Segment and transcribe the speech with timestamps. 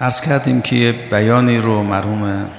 [0.00, 2.50] ارز کردیم که یه بیانی رو مرحوم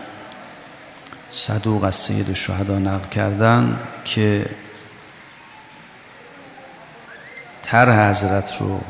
[1.30, 4.46] صدوق از سید شهدا نقل کردن که
[7.64, 8.82] تر حضرت رو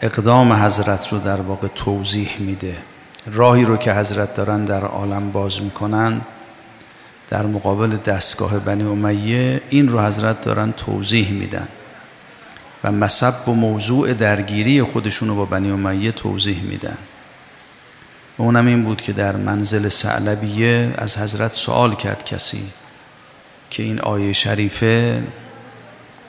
[0.00, 2.76] اقدام حضرت رو در واقع توضیح میده.
[3.26, 6.20] راهی رو که حضرت دارن در عالم باز می‌کنن
[7.28, 11.68] در مقابل دستگاه بنی امیه این رو حضرت دارن توضیح میدن
[12.84, 16.98] و مصب و موضوع درگیری خودشون رو با بنی امیه توضیح میدن.
[18.40, 22.62] و اونم این بود که در منزل سعلبیه از حضرت سوال کرد کسی
[23.70, 25.22] که این آیه شریفه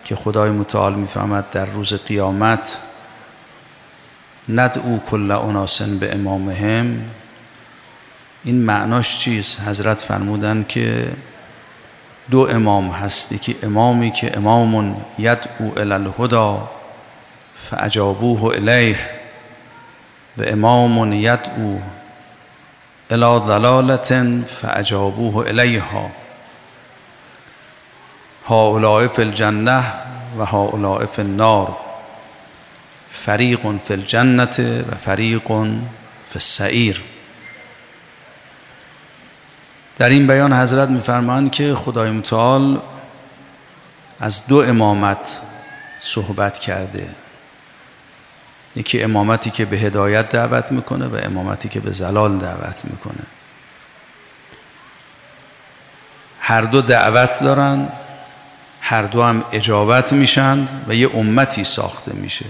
[0.03, 2.77] که خدای متعال می‌فهمد در روز قیامت
[4.49, 7.01] ندعو کل اناسن به امامهم
[8.43, 11.11] این معناش چیست؟ حضرت فرمودن که
[12.31, 16.69] دو امام هست یکی امامی که امام یدعو الی الهدا
[17.53, 18.99] فاجابوه الیه
[20.37, 21.79] و امام یدعو
[23.11, 24.13] الى ضلالت
[24.47, 26.11] فاجابوه الیها.
[28.49, 29.83] هؤلاء فی الجنه
[30.37, 31.77] و هؤلاء فی النار.
[33.09, 35.47] فریق فی الجنه و فریق
[36.29, 37.01] فی السعیر.
[39.97, 42.79] در این بیان حضرت میفرمایند که خدای متعال
[44.19, 45.41] از دو امامت
[45.99, 47.09] صحبت کرده.
[48.75, 53.25] یکی امامتی که به هدایت دعوت می‌کنه و امامتی که به زلال دعوت می‌کنه.
[56.39, 57.89] هر دو دعوت دارن
[58.81, 62.45] هر دو هم اجابت میشن و یه امتی ساخته میشه.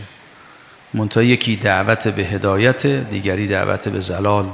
[0.93, 4.45] منتها یکی دعوت به هدایت دیگری دعوت به زلال.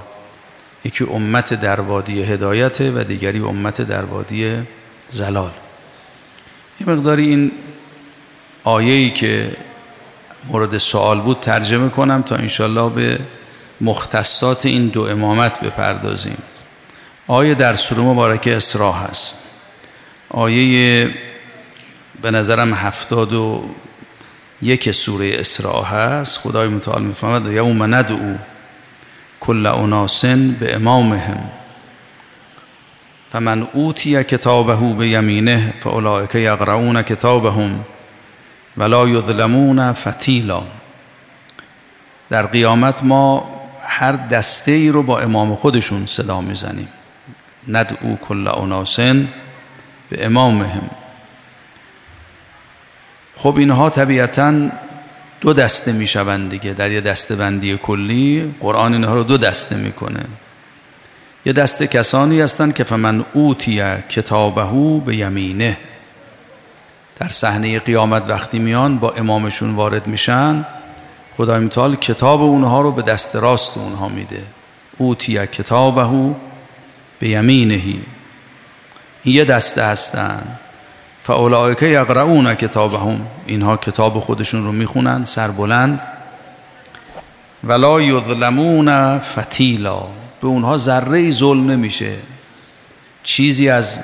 [0.85, 4.67] یکی امت در وادی هدایت و دیگری امت در وادی
[5.09, 5.51] زلال.
[6.81, 7.51] یه مقداری این
[8.63, 9.55] آیه‌ای که
[10.51, 13.19] مورد سوال بود ترجمه کنم تا انشالله به
[13.81, 16.37] مختصات این دو امامت بپردازیم.
[17.27, 19.35] آیه در سوره مبارکه اسراء هست.
[20.29, 21.09] آیه
[22.21, 23.63] به نظرم هفتاد و
[24.61, 26.37] یک سوره اسراء هست.
[26.37, 28.35] خدای متعال می‌فهمد یوم ندعو
[29.39, 31.49] کل اناسن به امامهم
[33.31, 37.85] فمن اوتی کتابه به یمینه فاولئک یقرؤون کتابهم.
[38.77, 40.63] ولا یظلمون فتیلا.
[42.29, 43.49] در قیامت ما
[43.81, 46.87] هر دسته ای رو با امام خودشون صدا می‌زنیم.
[47.67, 49.27] ندعو کل اناسن
[50.09, 50.89] به امامهم.
[53.35, 54.69] خب اینها طبیعتا
[55.41, 56.73] دو دسته می‌شوند دیگه.
[56.73, 60.25] در یه دسته بندی کلی قرآن اینها رو دو دسته می‌کنه.
[61.45, 65.77] یه دسته کسانی هستند که فمن اوتی کتابهو به یمینه.
[67.19, 70.65] در صحنه قیامت وقتی میان با امامشون وارد میشن
[71.37, 74.43] خدای متعال کتاب اونها رو به دست راست اونها میده.
[74.97, 76.33] اوتی کتابهو
[77.19, 78.01] به یمینهی
[79.23, 80.57] این یه دسته هستن.
[81.23, 83.27] فاولائک یقرؤون کتابهم.
[83.45, 86.01] اینها کتاب خودشون رو می‌خونن سربلند.
[87.63, 89.99] ولا یظلمون فتیلا.
[90.41, 92.13] به اونها ذره ظلم نمیشه.
[93.23, 94.03] چیزی از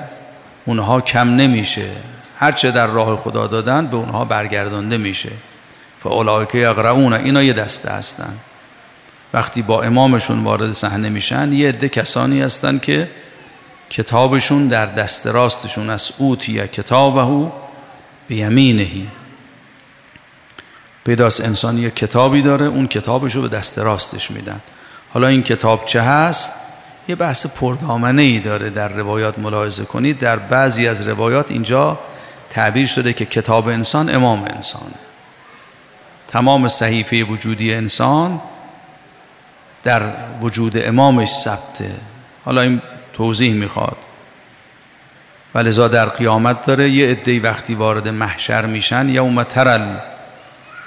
[0.66, 1.90] اونها کم نمیشه.
[2.38, 5.32] هرچه در راه خدا دادن به اونها برگردانده میشه.
[6.00, 8.38] فاولائک یقرؤون اینا یه دسته هستن.
[9.34, 13.10] وقتی با امامشون وارد صحنه میشن یه عده کسانی هستن که
[13.90, 17.52] کتابشون در دست راستشون از اوتی کتابه
[18.28, 19.08] به یمینهی
[21.06, 24.62] پیداست انسان یه کتابی داره اون کتابشو به دست راستش میدن.
[25.10, 26.54] حالا این کتاب چه هست؟
[27.08, 30.20] یه بحث پردامنه ای داره در روایات ملاحظه کنید.
[30.20, 32.00] در بعضی از روایات اینجا
[32.54, 34.96] تعبیر شده که کتاب انسان امام انسانه.
[36.28, 38.42] تمام صحیفه وجودی انسان
[39.84, 40.02] در
[40.42, 41.92] وجود امامش ثبته.
[42.46, 42.82] حالا این
[43.14, 43.98] توضیح می‌خواد.
[45.56, 49.96] ولذا در قیامت داره یه عده وقتی وارد محشر میشن یوم ترل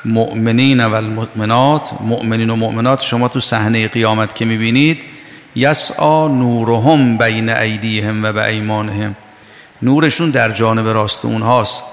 [0.04, 5.02] مؤمنین و المؤمنات مؤمنین و مؤمنات شما تو صحنه قیامت که می‌بینید
[5.56, 9.16] یسعا نورهم بین ایدیهم و به ایمانهم.
[9.82, 11.84] نورشون در جانب راست اونهاست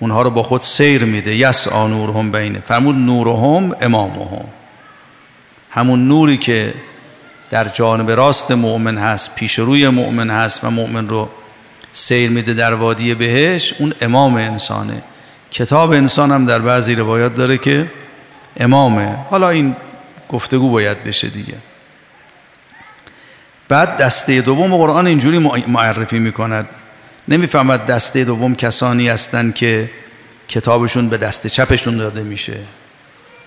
[0.00, 1.36] اونها رو با خود سیر میده.
[1.36, 2.62] یسعا نورهم بینه.
[2.68, 4.44] فرمود نورهم امامهم
[5.70, 6.74] همون نوری که
[7.50, 11.28] در جانب راست مؤمن هست پیش روی مؤمن هست و مؤمن رو
[11.92, 15.02] سیر میده در وادی بهش اون امام انسانه.
[15.50, 17.90] کتاب انسان هم در بعضی روایات داره که
[18.56, 19.16] امامه.
[19.30, 19.76] حالا این
[20.28, 21.54] گفتگو باید بشه دیگه.
[23.68, 25.38] بعد دسته دوم قرآن اینجوری
[25.68, 26.68] معرفی می‌کند.
[27.28, 29.90] نمی‌فهمد دسته دوم کسانی هستند که
[30.48, 32.58] کتابشون به دست چپشون داده میشه.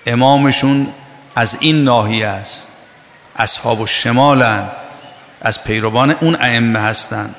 [0.05, 0.87] امامشون
[1.35, 2.71] از این ناحیه است.
[3.35, 4.67] اصحاب و شمالن
[5.41, 7.35] از پیروان اون ائمه هستند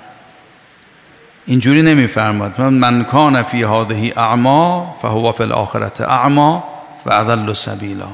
[1.47, 2.61] اینجوری نمیفرماد.
[2.61, 6.65] من کان فی هذه اعما فهو فی الاخرت اعما
[7.07, 8.09] و اضل سبیلا.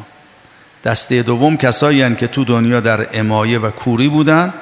[0.85, 4.55] دسته دوم کسایی که تو دنیا در امایه و کوری بودن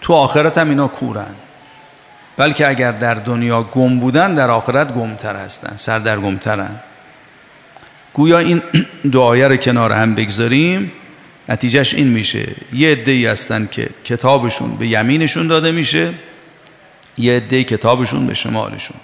[0.00, 1.34] تو آخرت هم اینا کورن.
[2.36, 6.80] بلکه اگر در دنیا گم بودن در آخرت گمتر هستن سردرگمترن.
[8.14, 8.62] گویا این
[9.12, 10.92] دعایه رو کنار هم بگذاریم.
[11.48, 12.48] نتیجهش این میشه.
[12.72, 16.10] یه عده هستن که کتابشون به یمینشون داده میشه.
[17.18, 18.96] یه عده کتابشون به شمالشون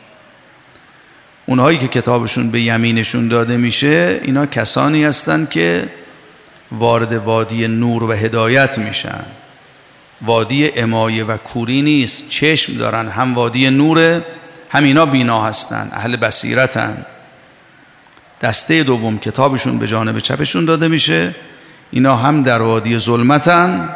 [1.46, 5.88] اونهایی که کتابشون به یمینشون داده میشه اینا کسانی هستند که
[6.72, 9.24] وارد وادی نور و هدایت میشن.
[10.22, 12.28] وادی امایه و کوری نیست.
[12.28, 13.08] چشم دارن.
[13.08, 14.24] هم وادی نوره
[14.70, 15.88] هم اینا بینا هستن.
[15.92, 17.06] اهل بصیرتن.
[18.40, 21.34] دسته دوم کتابشون به جانب چپشون داده میشه.
[21.90, 23.94] اینا هم در وادی ظلمتن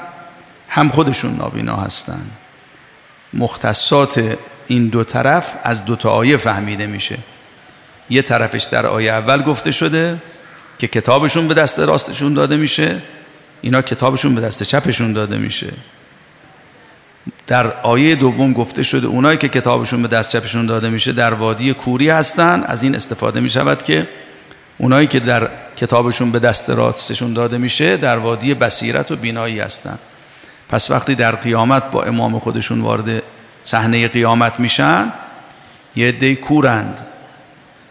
[0.68, 2.30] هم خودشون نابینا هستن.
[3.34, 4.36] مختصات
[4.66, 7.18] این دو طرف از دو تا آیه فهمیده میشه.
[8.10, 10.18] یه طرفش در آیه اول گفته شده
[10.78, 13.02] که کتابشون به دست راستشون داده میشه.
[13.60, 15.72] اینا کتابشون به دست چپشون داده میشه.
[17.46, 21.74] در آیه دوم گفته شده اونایی که کتابشون به دست چپشون داده میشه در وادی
[21.74, 22.62] کوری هستن.
[22.66, 24.08] از این استفاده می شود که
[24.78, 29.98] اونایی که در کتابشون به دست راستشون داده میشه در وادی بصیرت و بینایی هستن.
[30.68, 33.22] پس وقتی در قیامت با امام خودشون وارد
[33.64, 35.12] صحنه قیامت میشن
[35.96, 37.06] یه عده کورند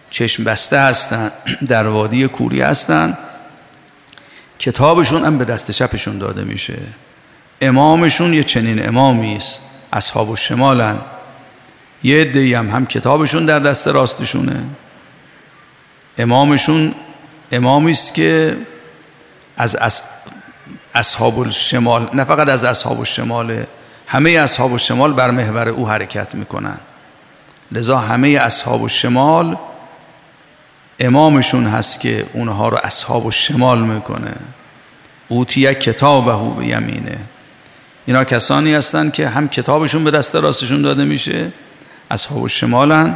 [0.09, 1.31] چشم بسته هستن
[1.67, 3.17] در وادی کوری هستن.
[4.59, 6.77] کتابشون هم به دست چپشون داده میشه.
[7.61, 9.61] امامشون یه چنین امامی است.
[9.93, 10.97] اصحاب و شمالن.
[12.03, 14.63] یه عده هم هم کتابشون در دست راستشونه.
[16.17, 16.95] امامشون
[17.51, 18.57] امامی است که
[19.57, 19.77] از
[20.93, 23.63] اصحاب الشمال نه فقط از اصحاب الشمال
[24.07, 26.79] همه اصحاب الشمال بر محور او حرکت می‌کنن.
[27.71, 29.57] لذا همه اصحاب الشمال
[30.99, 34.35] امامشون هست که اونها رو اصحاب الشمال می‌کنه.
[35.27, 37.17] اوتیه کتابه به یمینه.
[38.05, 41.51] اینا کسانی هستند که هم کتابشون به دست راستشون داده میشه
[42.11, 43.15] اصحاب الشمالن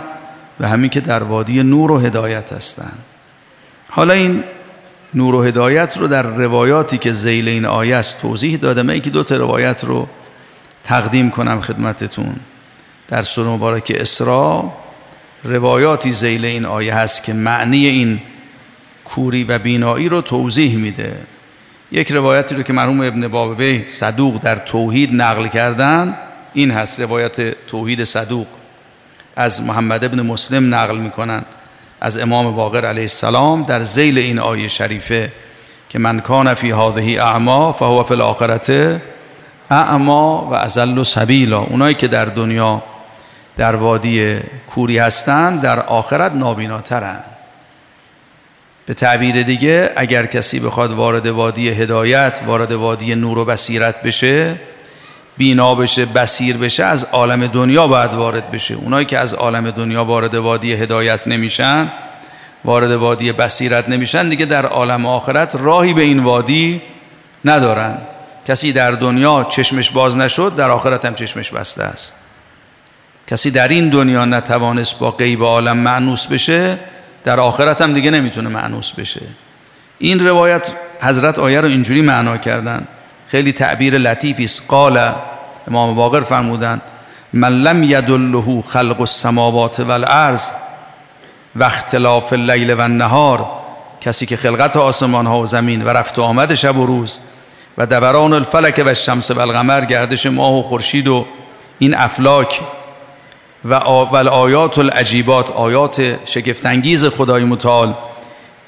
[0.60, 2.92] و همین که در وادی نور و هدایت هستن.
[3.90, 4.44] حالا این
[5.14, 9.10] نور و هدایت رو در روایاتی که زیل این آیه است توضیح دادم من یکی
[9.10, 10.08] دو تا روایت رو
[10.84, 12.36] تقدیم کنم خدمتتون.
[13.08, 14.64] در سوره مبارک اسراء
[15.44, 18.22] روایاتی زیل این آیه هست که معنی این
[19.06, 21.18] کوری و بینایی رو توضیح میده.
[21.96, 26.18] یک روایتی رو که مرحوم ابن باببه صدوق در توحید نقل کردن
[26.54, 28.48] این هست روایت توحید صدوق.
[29.36, 31.44] از محمد ابن مسلم نقل می‌کنن.
[32.02, 35.32] از امام باقر علیه السلام در زیل این آیه شریفه
[35.90, 39.02] که من کان فی هذه اعما فهو فی الاخرته
[39.70, 41.60] اعما و ازل سبیلا.
[41.60, 42.84] اونایی که در دنیا
[43.58, 44.40] در وادی
[44.70, 47.35] کوری هستند در آخرت نابیناترند
[48.86, 54.56] به تعبیر دیگه اگر کسی بخواد وارد وادی هدایت وارد وادی نور و بصیرت بشه
[55.38, 58.74] بینا بشه بسیر بشه از عالم دنیا باید وارد بشه.
[58.74, 61.92] اونایی که از عالم دنیا وارد وادی هدایت نمیشن
[62.66, 66.82] وارد وادی بصیرت نمیشن دیگه در عالم آخرت راهی به این وادی
[67.46, 67.98] ندارن.
[68.48, 72.14] کسی در دنیا چشمش باز نشد در آخرت هم چشمش بسته است.
[73.28, 76.78] کسی در این دنیا نتوانست با غیب عالم معنوس بشه
[77.26, 79.22] در آخرت هم دیگه نمی‌تونه معنوس بشه.
[80.00, 82.88] این روایت حضرت آیه رو اینجوری معنا کردن.
[83.28, 84.64] خیلی تعبیر لطیفی است.
[84.68, 85.14] قال
[85.68, 86.82] امام باقر فرمودن
[87.34, 90.50] من لم یدله خلق السماوات والارض
[91.56, 93.48] و اختلاف اللیل و النهار.
[94.02, 97.20] کسی که خلقت آسمان ها و زمین و رفت و آمد شب و روز
[97.78, 101.26] و دوران الفلک و الشمس و القمر گردش ماه و خورشید و
[101.80, 102.62] این افلاک
[103.66, 107.94] و آیات العجیبات آیات شگفتانگیز خدای متعال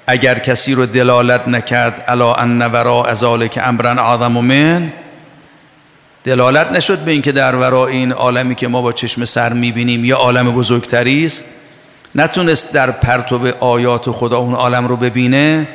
[0.07, 3.13] اگر کسی رو دلالت نکرد الا ان ورا
[3.47, 4.93] که امرن و من
[6.23, 10.15] دلالت نشد به اینکه در ورا این عالمی که ما با چشم سر می‌بینیم یه
[10.15, 11.45] عالم بزرگتری است.
[12.15, 15.67] نتونست در پرتو آیات خدا اون عالم رو ببینه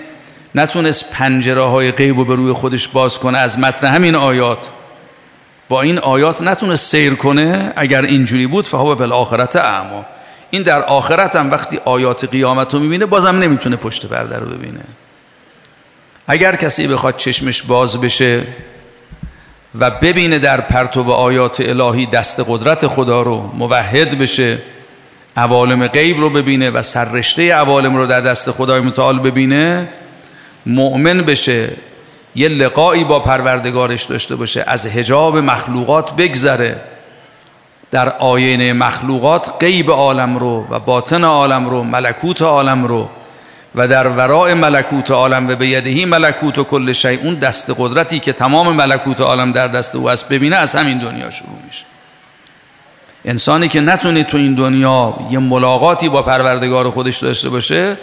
[0.54, 3.38] نتونست پنجره های غیب رو به روی خودش باز کنه.
[3.38, 4.70] از متن همین آیات
[5.72, 10.04] با این آیات نتونست سیر کنه اگر اینجوری بود فهو بالآخرت اعما
[10.50, 14.80] این در آخرت هم وقتی آیات قیامت رو می‌بینه بازم نمی‌تونه پشت پرده رو ببینه.
[16.26, 18.42] اگر کسی بخواد چشمش باز بشه
[19.78, 24.58] و ببینه در پرتو آیات الهی دست قدرت خدا رو موحد بشه
[25.36, 29.88] عوالم غیب رو ببینه و سررشته عوالم رو در دست خدای متعال ببینه
[30.66, 31.70] مؤمن بشه
[32.34, 36.80] یه لقایی با پروردگارش داشته باشه از هجاب مخلوقات بگذره.
[37.90, 43.08] در آینه مخلوقات غیب عالم رو و باطن عالم رو ملکوت عالم رو
[43.74, 48.20] و در ورای ملکوت عالم و به یدهی ملکوت و کل شیء اون دست قدرتی
[48.20, 51.84] که تمام ملکوت عالم در دست او است ببینه از همین دنیا شروع میشه.
[53.24, 57.96] انسانی که نتونه تو این دنیا یه ملاقاتی با پروردگار خودش داشته باشه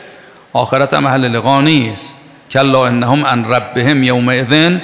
[0.53, 2.15] آخرت هم محل لقا نیست.
[2.51, 4.77] کلا انهم عن ربهم یومئذ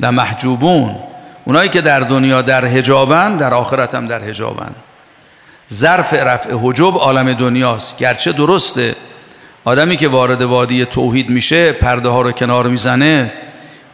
[0.00, 0.96] لمحجوبون.
[1.44, 4.74] اونایی که در دنیا در حجابن در آخرت هم در حجابن.
[5.72, 7.98] ظرف رفع حجب عالم دنیاست.
[7.98, 8.94] گرچه درسته.
[9.64, 13.32] آدمی که وارد وادی توحید میشه پرده ها رو کنار می‌زنه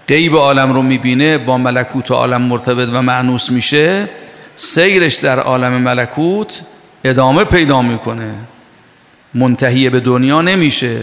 [0.09, 4.09] غیب عالم رو می‌بینه با ملکوت عالم مرتبط و معنوس میشه
[4.57, 6.61] سیرش در عالم ملکوت
[7.05, 8.35] ادامه پیدا می‌کنه.
[9.35, 11.01] منتهی به دنیا نمیشه.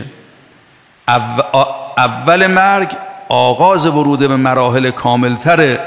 [1.97, 2.91] اول مرگ
[3.29, 5.77] آغاز ورود به مراحل کاملتر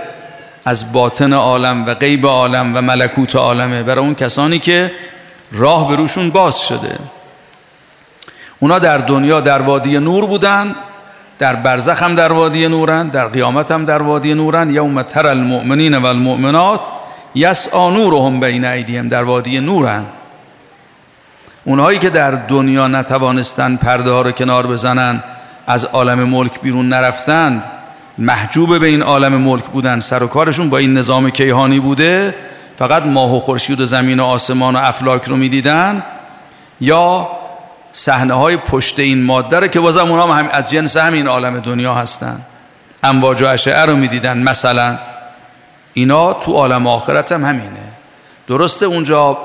[0.64, 3.82] از باطن عالم و غیب عالم و ملکوت عالمه.
[3.82, 4.92] برای اون کسانی که
[5.52, 6.98] راه به روشون باز شده.
[8.58, 10.75] اونا در دنیا در وادی نور بودن
[11.38, 14.70] در برزخ هم در وادی نورن در قیامت هم در وادی نورن.
[14.70, 16.80] یوم تر المؤمنین و المؤمنات
[17.34, 20.06] یسعا نورهم بین ایدیهم در وادی نورن.
[21.64, 25.22] اونهایی که در دنیا نتوانستن پرده ها رو کنار بزنن
[25.66, 27.64] از عالم ملک بیرون نرفتند
[28.18, 32.35] محجوب به این عالم ملک بودن سر و کارشون با این نظام کیهانی بوده
[32.78, 36.02] فقط ماه و خورشید و زمین و آسمان و افلاک رو می‌دیدن؟
[36.80, 37.28] یا
[37.92, 41.94] صحنه های پشت این ماده رو که بازم اونها هم از جنس همین عالم دنیا
[41.94, 42.40] هستن
[43.02, 44.99] امواج و اشعه رو می‌دیدن مثلا.
[45.94, 47.92] اینا تو عالم آخرت هم همینه.
[48.49, 49.38] درسته اونجا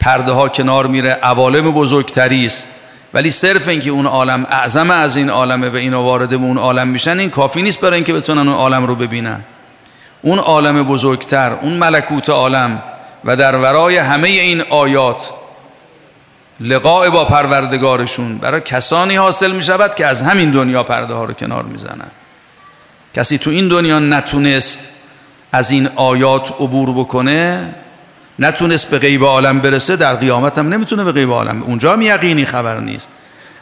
[0.00, 2.66] پرده ها کنار میره عوالم بزرگتری است.
[3.14, 7.18] ولی صرف اینکه اون عالم اعظم از این عالمه و اینا وارد اون عالم میشن
[7.18, 9.44] این کافی نیست برای اینکه بتونن اون عالم رو ببینن.
[10.22, 12.82] اون عالم بزرگتر اون ملکوت عالم
[13.24, 15.30] و در ورای همه این آیات
[16.60, 21.32] لقاء با پروردگارشون برای کسانی حاصل می شود که از همین دنیا پرده ها رو
[21.32, 22.10] کنار می‌زنن.
[23.14, 24.88] کسی تو این دنیا نتونست
[25.52, 27.74] از این آیات عبور بکنه
[28.40, 31.62] نتونست به غیب عالم برسه در قیامت هم نمی‌تونه به غیب عالم.
[31.62, 33.08] اونجا هم یقینی خبر نیست.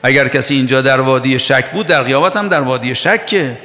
[0.02, 3.58] اگر کسی اینجا در وادی شک بود در قیامت هم در وادی شکه.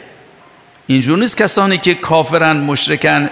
[0.88, 3.30] اینجور نیست کسانی که کافرن مشرکن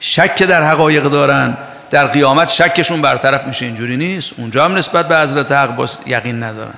[0.00, 1.56] شک در حقایق دارن.
[1.90, 3.66] در قیامت شکشون برطرف میشه.
[3.66, 4.32] اینجوری نیست.
[4.36, 6.74] اونجا هم نسبت به حضرت حق باز یقین ندارن.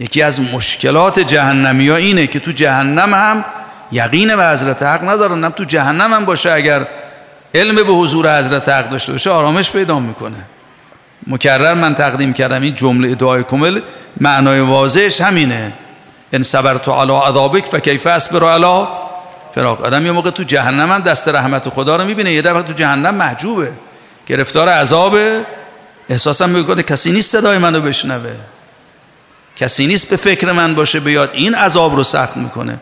[0.00, 3.44] یکی از مشکلات جهنمی ها اینه که تو جهنم هم
[3.92, 5.40] یقین به حضرت حق ندارن.
[5.40, 6.86] نه تو جهنم هم باشه اگر
[7.54, 10.44] علم به حضور حضرت حق داشته باشه آرامش پیدا می‌کنه.
[11.26, 13.80] مکرر من تقدیم کردم این جمله دعای کمل
[14.20, 15.72] معنای واضحش همینه.
[16.32, 18.86] ان صبرت علی عذابک فکیف اصبر علی
[19.54, 19.84] فراق.
[19.84, 23.14] آدم یه موقع تو جهنم هم دست رحمت خدا رو می‌بینه یه دفعه تو جهنم
[23.14, 23.72] محجوبه.
[24.26, 25.18] گرفتار عذاب
[26.08, 28.30] احساسم می‌کنه کسی نیست صدای منو بشنوه.
[29.56, 32.78] کسی نیست به فکر من باشه بیاد این عذاب رو سخت می‌کنه.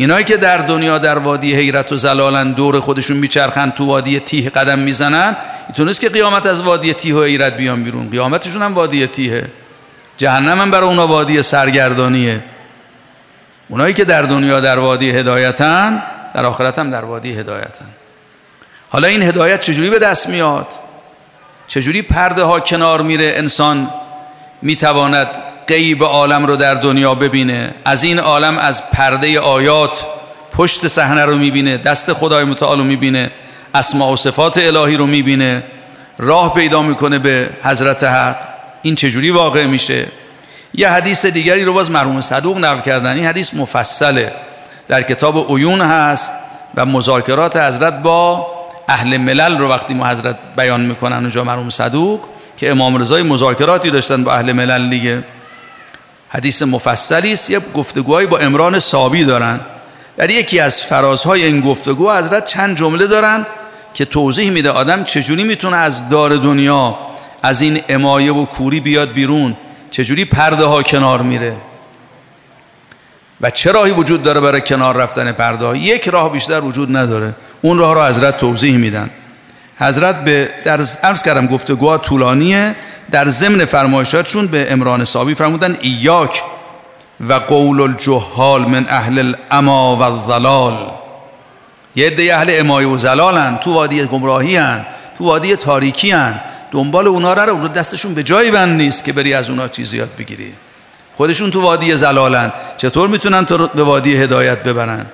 [0.00, 4.50] اینایی که در دنیا در وادی حیرت و زلالن دور خودشون میچرخن تو وادی تیه
[4.50, 5.36] قدم می‌زنن
[5.78, 8.10] نیست که قیامت از وادی تیه و حیرت بیان بیرون.
[8.10, 9.44] قیامتشون هم وادی تیه
[10.16, 12.44] جهنم هم برای اونا وادی سرگردانیه.
[13.68, 16.02] اونایی که در دنیا در وادی هدایتن
[16.34, 17.88] در آخرت هم در وادی هدایتن.
[18.88, 20.66] حالا این هدایت چجوری به دست میاد؟
[21.66, 23.90] چجوری پرده ها کنار میره؟ انسان
[24.62, 25.28] می‌تواند
[25.68, 27.74] غیب عالم رو در دنیا ببینه.
[27.84, 30.06] از این عالم از پرده آیات
[30.52, 33.30] پشت صحنه رو می‌بینه دست خدای متعال رو می‌بینه
[33.74, 35.62] اسماء و صفات الهی رو می‌بینه
[36.18, 38.36] راه پیدا می‌کنه به حضرت حق.
[38.82, 40.06] این چجوری واقع میشه؟
[40.74, 43.12] یه حدیث دیگری رو باز مرحوم صدوق نقل کردن.
[43.12, 44.32] این حدیث مفصله.
[44.88, 46.32] در کتاب عیون هست
[46.74, 48.46] و مذاکرات حضرت با
[48.88, 52.20] اهل ملل رو وقتی ما حضرت بیان می‌کنن اونجا مرحوم صدوق
[52.56, 55.22] که امام رضای مذاکراتی داشتن با اهل ملل دیگه.
[56.28, 57.50] حدیث مفصلی است.
[57.50, 59.60] یه گفتگوهایی با امران صابی دارن.
[60.16, 63.46] در یکی از فرازهای این گفتگو حضرت چند جمله دارن
[63.94, 66.98] که توضیح میده آدم چجوری می‌تونه از دار دنیا
[67.42, 69.56] از این امایه و کوری بیاد بیرون؟
[69.90, 71.56] چجوری پرده ها کنار میره؟
[73.40, 77.34] و چه راهی وجود داره برای کنار رفتن پرده ها یک راه بیشتر وجود نداره.
[77.62, 79.10] اون راه رو حضرت توضیح میدن.
[79.76, 82.74] حضرت به در عرض کردم گفتگوها طولانیه.
[83.10, 86.42] در ضمن فرمایشاتشون به امران صابی فرمودن ایاک
[87.28, 90.90] و قول الجهال من اهل الاما و الظلال
[91.96, 94.86] یه عده اهل امای و زلالن تو وادی گمراهی هن
[95.18, 96.40] تو وادی تاریکی هن
[96.72, 100.52] دنبال اونا رو دستشون به جایی بند نیست که بری از اونا چیزی یاد بگیری.
[101.16, 105.06] خودشون تو وادی زلالن چطور می‌تونن تو به وادی هدایت ببرن؟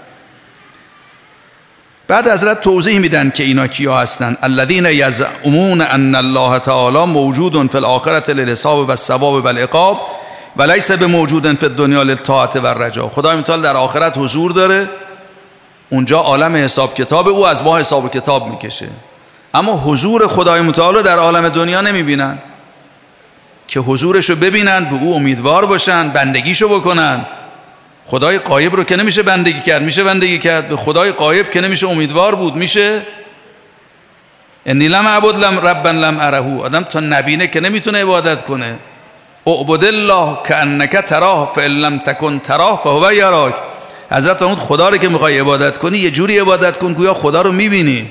[2.09, 4.37] بعد حضرت توضیح میدن که اینا کیا هستن.
[4.43, 10.01] الذين يزعمون ان الله تعالی موجود فی الاخره للحساب و الثواب و العقاب
[10.57, 13.09] و لیس بموجود فی الدنیا للطاعت و الرجا.
[13.09, 14.89] خدای متعال در آخرت حضور داره.
[15.91, 18.89] اونجا عالم حساب کتاب او از ما حساب کتاب می‌کشه.
[19.55, 22.39] اما حضور خدای متعال در عالم دنیا نمی‌بینن.
[23.69, 27.27] که حضورش رو ببینن به او امیدوار باشن بندگیشو بکنن.
[28.07, 30.69] خدای قایب رو که نمیشه بندگی کرد میشه بندگی کرد.
[30.69, 32.57] به خدای قایب که نمیشه امیدوار بود.
[32.57, 33.03] میشه؟
[34.67, 36.63] انی لم عبد لم ربا لم ارهو.
[36.63, 38.79] آدم تا نبینه که نمی‌تونه عبادت کنه.
[39.47, 43.55] اعبد الله کانک تراه فان لم تکن تراه فهو یراک.
[44.11, 47.53] حضرت فرمود خدا رو که می‌خوای عبادت کنی یه جوری عبادت کن گویا خدا رو
[47.53, 48.11] می‌بینی.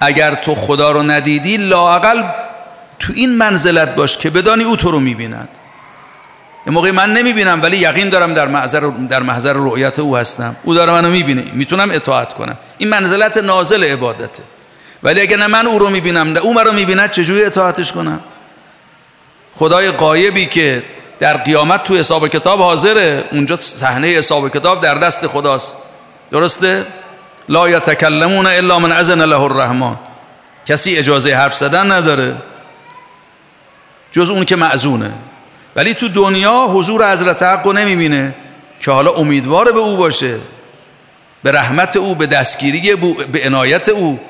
[0.00, 2.22] اگر تو خدا رو ندیدی لاقل
[2.98, 5.48] تو این منزلت باش که بدانی او تو رو می‌بیند.
[6.70, 10.56] موقعی من نمی‌بینم ولی یقین دارم در محضر در محضر رؤیت او هستم.
[10.62, 11.44] او داره منو می‌بینه.
[11.52, 12.58] می‌تونم اطاعت کنم.
[12.78, 14.42] این منزلت نازل عبادته.
[15.02, 18.20] ولی اگر نه من او رو می‌بینم نه او مرا می‌بیند چجوری اطاعتش کنم؟
[19.54, 20.82] خدای قایبی که
[21.20, 23.24] در قیامت تو حساب کتاب حاضره.
[23.32, 25.76] اونجا صحنه حساب کتاب در دست خداست.
[26.30, 26.86] درسته؟
[27.48, 29.96] لا یتکلمون الا من اذن له الرحمن.
[30.66, 32.36] کسی اجازه حرف زدن نداره.
[34.12, 35.12] جز اون که معزونه.
[35.78, 38.34] ولی تو دنیا حضور حضرت حق رو نمی‌بینه
[38.80, 40.34] که حالا امیدوار به او باشه
[41.42, 42.94] به رحمت او به دستگیری
[43.32, 44.20] به عنایت او.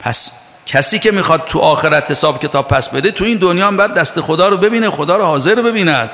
[0.00, 0.32] پس
[0.66, 4.20] کسی که می‌خواد تو آخرت حساب کتاب پس بده تو این دنیا هم باید دست
[4.20, 6.10] خدا رو ببینه خدا رو حاضر ببیند.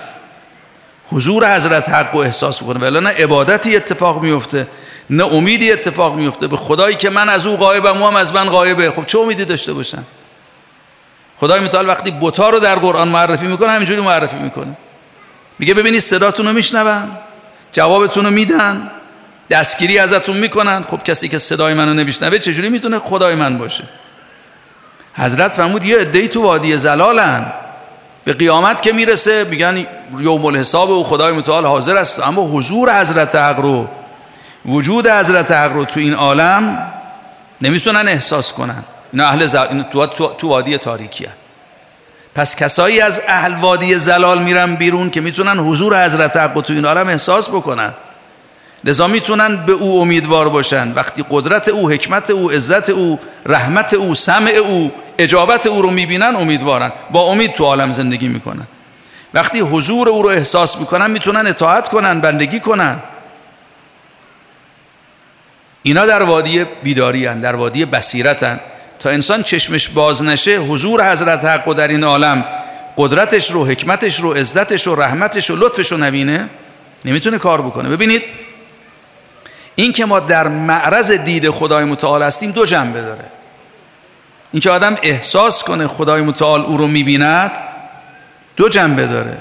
[1.12, 4.66] حضور حضرت حق رو احساس کنه ولی نه عبادتی اتفاق میفته
[5.10, 8.44] نه امیدی اتفاق میفته به خدایی که من از او غایبم و هم از من
[8.44, 8.90] غایبه.
[8.90, 10.04] خب چه امیدی داشته باشم
[11.36, 14.76] خدای متعال وقتی بوتا رو در قرآن معرفی می‌کنه همینجوری معرفی می‌کنه.
[15.58, 17.02] میگه ببینید صداتون رو میشنون
[17.72, 18.90] جوابتون رو میدن
[19.50, 20.82] دستگیری ازتون می‌کنن.
[20.82, 23.84] خب کسی که صدای منو نمیشنوه چجوری می‌تونه خدای من باشه؟
[25.14, 27.52] حضرت فرمود یه عده‌ای تو وادی زلالن.
[28.24, 29.86] به قیامت که می‌رسه میگن
[30.18, 32.20] یوم الحساب و خدای متعال حاضر است.
[32.20, 33.88] اما حضور حضرت حق رو
[34.66, 36.92] وجود حضرت حق رو تو این عالم
[37.60, 38.84] نمی‌تونن احساس کنن.
[39.16, 39.56] اینا اهل ز...
[39.92, 40.06] تو...
[40.06, 40.26] تو...
[40.38, 41.26] تو وادی تاریکی.
[42.34, 46.84] پس کسایی از اهل وادی زلال میرن بیرون که می‌تونن حضور حضرت حق تو این
[46.84, 47.94] عالم احساس بکنن.
[48.84, 50.92] لذا می‌تونن به او امیدوار باشن.
[50.92, 56.36] وقتی قدرت او حکمت او عزت او رحمت او سمع او اجابت او رو می‌بینن
[56.36, 56.92] امیدوارن.
[57.10, 58.66] با امید تو عالم زندگی می‌کنن.
[59.34, 62.98] وقتی حضور او رو احساس می‌کنن می‌تونن اطاعت کنن بندگی کنن.
[65.82, 68.60] اینا در وادی بیداری هن، در وادی بصیرت هن.
[68.98, 72.44] تا انسان چشمش باز نشه حضور حضرت حق و در این عالم
[72.96, 76.48] قدرتش رو حکمتش رو عزتش رو رحمتش رو لطفش رو نبینه
[77.04, 77.88] نمی‌تونه کار بکنه.
[77.88, 78.22] ببینید
[79.74, 83.24] این که ما در معرض دید خدای متعال هستیم دو جنبه داره.
[84.52, 87.52] این که آدم احساس کنه خدای متعال او رو می‌بیند
[88.56, 89.38] دو جنبه داره.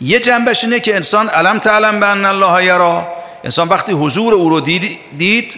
[0.00, 3.08] یه جنبش اینه که انسان علم تعلم به ان الله یرا.
[3.44, 5.54] انسان وقتی حضور او رو دید, دید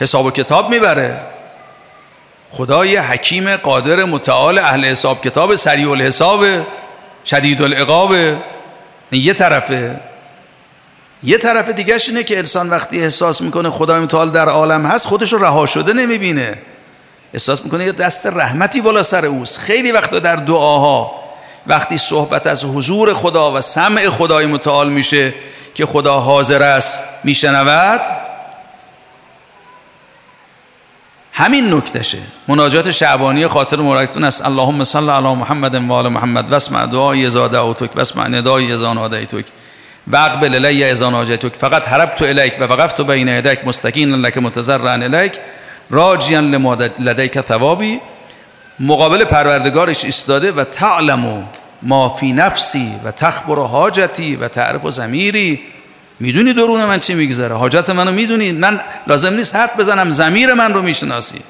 [0.00, 1.20] حساب و کتاب می‌بره.
[2.56, 6.44] خدای حکیم قادر متعال اهل حساب کتاب سریع الحساب
[7.24, 8.14] شدید العقاب.
[9.12, 10.00] یه طرفه.
[11.22, 15.32] یه طرف دیگه اینه که انسان وقتی احساس می‌کنه خدای متعال در عالم هست خودش
[15.32, 16.58] رو رها شده نمی‌بینه.
[17.32, 19.58] احساس می‌کنه یه دست رحمتی بالا سر اوست.
[19.58, 21.14] خیلی وقتا در دعاها
[21.66, 25.34] وقتی صحبت از حضور خدا و سمع خدای متعال میشه
[25.74, 28.00] که خدا حاضر است میشنود
[31.36, 32.18] همین نکتشه.
[32.48, 34.44] مناجات شعبانی خاطر مرکتون است.
[34.44, 36.50] اللهم صل علی محمد و آل محمد.
[36.50, 39.44] واسمع دعای ازا دعوتک واسمع ندای ازا نادیتک.
[40.06, 41.56] و اقبل الی ازا ناجیتک.
[41.56, 45.32] فقط حربت الیک و وقفت بین یدیک مستقین لک متضرعا الیک.
[45.90, 46.40] راجیا
[46.98, 48.00] لدیک ثوابی.
[48.80, 51.48] مقابل پروردگارش ایستاده و تعلم
[51.82, 55.60] ما فی نفسی و تخبر حاجتی و تعرف و زمیری
[56.20, 60.10] می‌دونی درون من چی میگذره؟ حاجت منو می‌دونی؟ من لازم نیست حرف بزنم.
[60.10, 61.40] زمیر من رو می‌شناسی.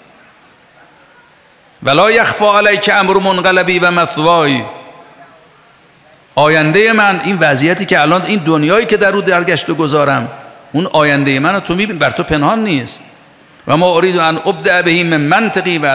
[1.82, 4.64] ولا یخفا علیک امر منقلبی و مثوایی
[6.34, 10.28] آینده من این وضعیتی که الان این دنیایی که در رو درگشت و گذارم
[10.72, 13.00] اون آینده من تو میبین بر تو پنهان نیست.
[13.66, 15.86] و ما اريد ان ابدع به من منطقی و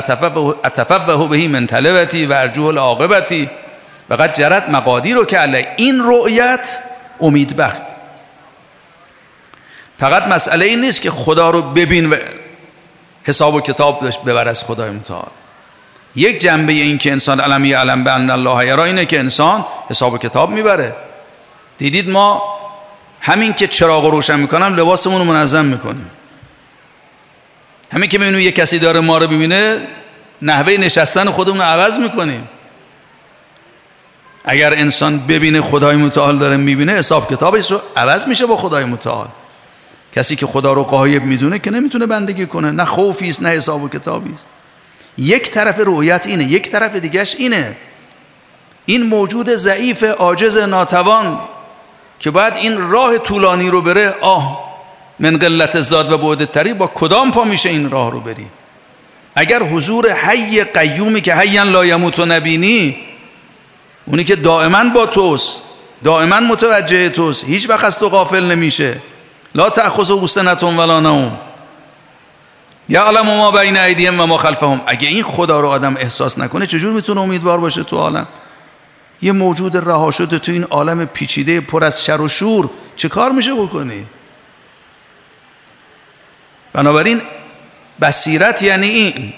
[0.63, 3.49] اتفوه به من طلبتی و ارجوه العاقبتی.
[4.09, 6.79] فقط جرت مقادی رو که علی این رؤیت
[7.21, 7.77] امید بخش
[9.99, 12.15] فقط مسئله این نیست که خدا رو ببین و
[13.23, 15.27] حساب و کتاب داشت ببر از خدای متعال.
[16.15, 20.13] یک جنبه این که انسان علمی علم به ان الله یرا اینه که انسان حساب
[20.13, 20.95] و کتاب می‌بره.
[21.77, 22.59] دیدید ما
[23.21, 26.09] همین که چراغ روشن می‌کنم لباسمون رو منظم می‌کنیم.
[27.91, 29.77] همین که می‌بینیم یه کسی داره ما رو ببینه
[30.41, 32.49] نحوه نشستن خودمون رو عوض می‌کنیم.
[34.45, 39.27] اگر انسان ببینه خدای متعال داره می‌بینه حساب کتابش رو عوض میشه با خدای متعال.
[40.15, 43.83] کسی که خدا رو قایب می‌دونه که نمی‌تونه بندگی کنه نه خوفی است نه حساب
[43.83, 44.47] و کتابی است.
[45.17, 47.77] یک طرف رویت اینه یک طرف دیگهش اینه.
[48.85, 51.39] این موجود ضعیف عاجز ناتوان
[52.19, 54.69] که باید این راه طولانی رو بره آه
[55.19, 58.47] من قلت زاد و بعد تری با کدام پا میشه این راه رو بری؟
[59.35, 62.97] اگر حضور حی قیومی که حیان لا یموت و نبینی
[64.05, 65.61] اونی که دائما با توست
[66.03, 68.97] دائما متوجه توست هیچ وقت از تو غافل نمیشه.
[69.55, 71.37] لا تأخذ حسنتون ولا نوم.
[72.89, 74.81] یعلم ما بین ایدیهم و ما خلفهم.
[74.85, 78.27] اگه این خدا رو آدم احساس نکنه چجور می‌تونه امیدوار باشه تو عالم؟
[79.21, 82.69] یه موجود رها شده تو این عالم پیچیده پر از شر و شور.
[82.95, 84.07] چه کار میشه بکنی؟
[86.73, 87.21] بنابراین
[88.01, 89.33] بصیرت یعنی این.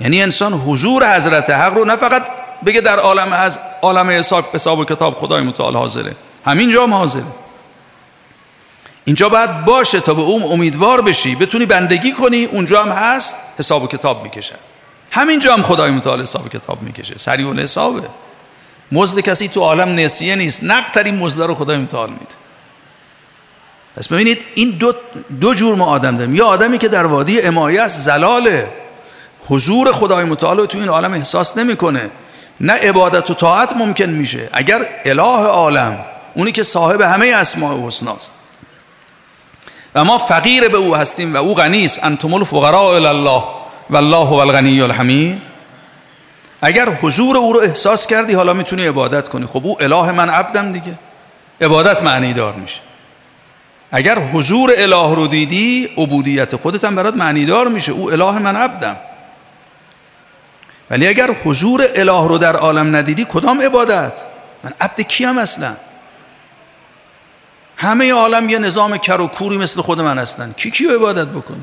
[0.00, 2.22] یعنی انسان حضور حضرت حق رو نه فقط
[2.66, 6.16] بگه در عالم از عالم حساب حساب و کتاب خدای متعال حاضره.
[6.46, 7.24] همین جا هم حاضره.
[9.08, 11.34] اینجا باید باشه تا به اون امیدوار بشی.
[11.34, 12.44] بتونی بندگی کنی.
[12.44, 13.36] اونجا هم هست.
[13.58, 14.54] حساب و کتاب می‌کشه.
[15.10, 17.18] همینجا هم خدای متعال حساب و کتاب می‌کشه.
[17.18, 18.02] سریع حسابه.
[18.92, 20.64] مزد کسی تو عالم نسیه نیست.
[20.64, 22.34] نقترین مزد رو خدای متعال میده.
[23.96, 24.92] پس ببینید این دو,
[25.40, 26.34] دو جور ما آدم داریم.
[26.34, 28.68] یا آدمی که در وادی امایه است زلاله.
[29.46, 32.10] حضور خدای متعال تو این عالم احساس نمی‌کنه.
[32.60, 34.48] نه عبادت و طاعت ممکن میشه.
[34.52, 38.30] اگر اله عالم اونی که صاحب همه اسماء و حسناست.
[39.98, 42.04] و ما فقیر به او هستیم و او غنی است.
[42.04, 43.44] انتم الفقراء الله
[43.90, 45.42] والله هو الغنی الحمید.
[46.62, 49.46] اگر حضور او رو احساس کردی حالا می‌تونی عبادت کنی.
[49.46, 50.94] خب او اله من عبدم دیگه.
[51.60, 52.80] عبادت معنی دار میشه.
[53.92, 57.92] اگر حضور اله رو دیدی عبودیت خودت هم برات معنی دار میشه.
[57.92, 58.96] او اله من عبدم.
[60.90, 64.12] ولی اگر حضور اله رو در عالم ندیدی کدام عبادت؟
[64.64, 65.72] من عبد کیم اصلا؟
[67.78, 70.54] همه عالم یه نظام کر و کوری مثل خود من هستن.
[70.56, 71.60] کی کیو عبادت بکنه؟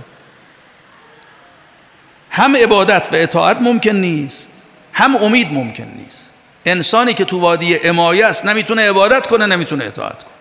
[2.32, 4.47] هم عبادت و اطاعت ممکن نیست
[4.93, 6.34] هم امید ممکن نیست.
[6.65, 10.34] انسانی که تو وادی امایه است نمی‌تونه عبادت کنه نمی‌تونه اطاعت کنه.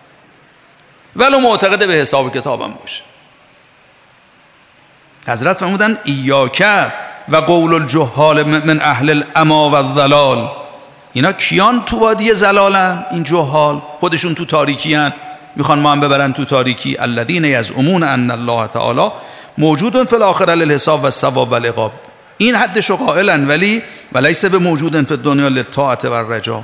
[1.15, 3.01] ولو معتقد به حساب کتابم باشه.
[5.27, 6.93] حضرت فرمودن ایاکه
[7.29, 10.51] و قول الجهال من اهل الاما و الظلال
[11.13, 15.13] اینا کیان تو وادی زلالن؟ این جهال؟ خودشون تو تاریکی هن.
[15.55, 16.97] می‌خوان ما هم ببرن تو تاریکی.
[16.99, 19.11] الذین امون ان الله تعالی
[19.57, 21.91] موجود فی الاخره للحساب و الثواب و العقاب
[22.37, 23.81] این حدش قائلن ولی
[24.13, 26.63] ولیس به موجود فی الدنیا للطاعت و الرجا.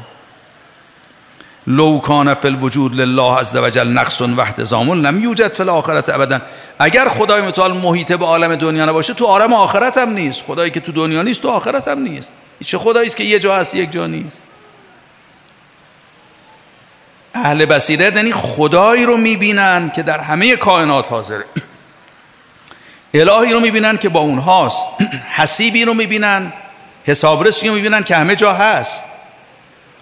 [1.67, 6.41] لو کان فی الوجود لله عز وجل نقص و احتزام لم یوجد فی الاخره ابدا.
[6.79, 10.43] اگر خدای متعال محیط به عالم دنیا نباشه تو عالم آخرت هم نیست.
[10.43, 12.31] خدایی که تو دنیا نیست تو آخرت هم نیست.
[12.65, 14.41] چه خدایی است که یه جا هست یک جا نیست.
[17.33, 21.45] اهل بصیرت یعنی خدایی رو می‌بینن که در همه کائنات حاضره.
[23.13, 24.87] الهی رو می‌بینن که با اونهاست.
[25.35, 26.53] حسیبی رو می‌بینن.
[27.03, 29.05] حسابرسی رو می‌بینن که همه جا هست.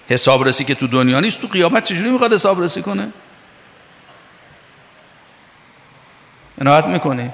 [0.09, 3.07] حسابرسی که تو دنیا نیست تو قیامت چجوری می‌خواد حسابرسی کنه؟
[6.61, 7.33] عنایت می‌کنه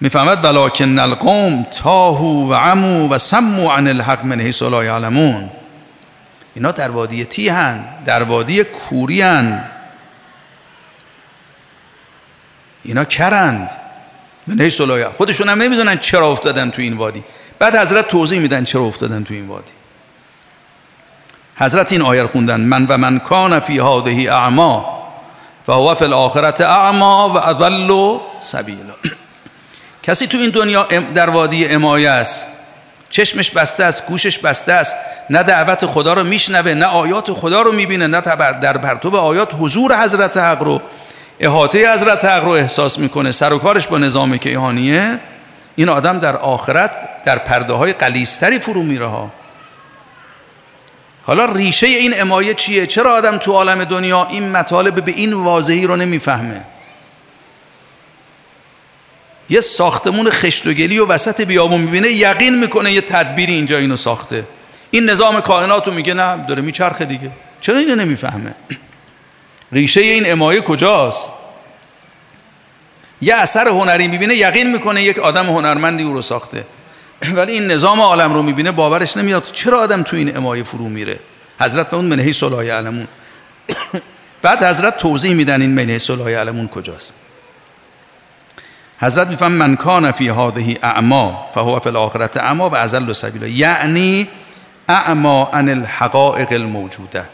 [0.00, 5.50] می‌فهمد ولکن القوم تاهو و عمو و سمو عن الحق من حیث لا یعلمون.
[6.56, 9.64] اینا در وادی تیهن در وادی کوریان
[12.84, 13.70] اینا کرند.
[14.46, 17.24] من لا خودشون هم نمی‌دونن چرا افتادن تو این وادی.
[17.58, 19.72] بعد حضرت توضیح میدن چرا افتادن تو این وادی.
[21.56, 22.60] حضرت این آیه خوندن.
[22.60, 25.02] من و من کان فی هذه اعما
[25.66, 28.94] فهو فی الاخرت اعما و اضل سبیلا.
[30.02, 32.55] کسی تو این دنیا در وادی امایه است.
[33.10, 34.96] چشمش بسته است گوشش بسته است.
[35.30, 38.20] نه دعوت خدا رو میشنوه نه آیات خدا رو می‌بینه نه
[38.60, 40.82] در پرتو آیات حضور حضرت حق رو
[41.40, 43.32] احاطه حضرت حق رو احساس می‌کنه.
[43.32, 45.20] سر و کارش با نظام کیهانیه.
[45.76, 46.90] این آدم در آخرت
[47.24, 49.08] در پرده های قلیستری فرو میره
[51.22, 55.86] حالا ریشه این امایه چیه؟ چرا آدم تو عالم دنیا این مطالب به این واضحی
[55.86, 56.60] رو نمی‌فهمه؟
[59.48, 64.44] یه ساختمون خشتوگلی و وسط بیابون می‌بینه یقین می‌کنه یه تدبیری اینجا اینو ساخته.
[64.90, 67.30] این نظام کائنات رو میگه نه داره میچرخه دیگه.
[67.60, 68.54] چرا اینو نمی‌فهمه؟
[69.72, 71.28] ریشه این امایه کجاست؟
[73.22, 76.64] یه اثر هنری می‌بینه یقین می‌کنه یک آدم هنرمندی او رو ساخته.
[77.36, 81.18] ولی این نظام عالم رو می‌بینه باورش نمیاد چرا آدم تو این امایه فرو میره.
[81.60, 83.08] حضرت اون منهی صلاح علمون
[84.42, 87.12] بعد حضرت توضیح میدن این من صلاح علمون کجاست.
[89.00, 93.46] حضرت میفهم من کان فی هذه اعما فهو فی الاخرت اعما و ازل سبیلا.
[93.46, 94.28] یعنی
[94.88, 97.24] اعما عن الحقائق الموجوده.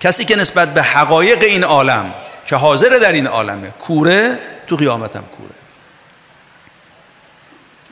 [0.00, 2.14] کسی که نسبت به حقایق این عالم
[2.46, 5.54] که حاضر در این عالمه کوره تو قیامت هم کوره.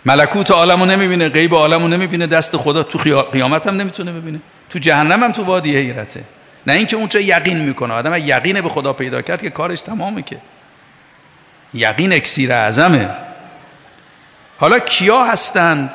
[0.05, 2.99] ملکوت عالمو نمی‌بینه غیب عالمو نمی‌بینه دست خدا تو
[3.33, 4.41] قیامت هم نمی‌تونه ببینه.
[4.71, 6.25] تو جهنم هم تو وادی حیرته.
[6.67, 7.95] نه اینکه اونجا یقین می‌کنه.
[7.95, 10.39] آدم یقین به خدا پیدا کرد که کارش تمامه که.
[11.75, 13.09] یقین اکسیر اعظمه.
[14.59, 15.91] حالا کیا هستند؟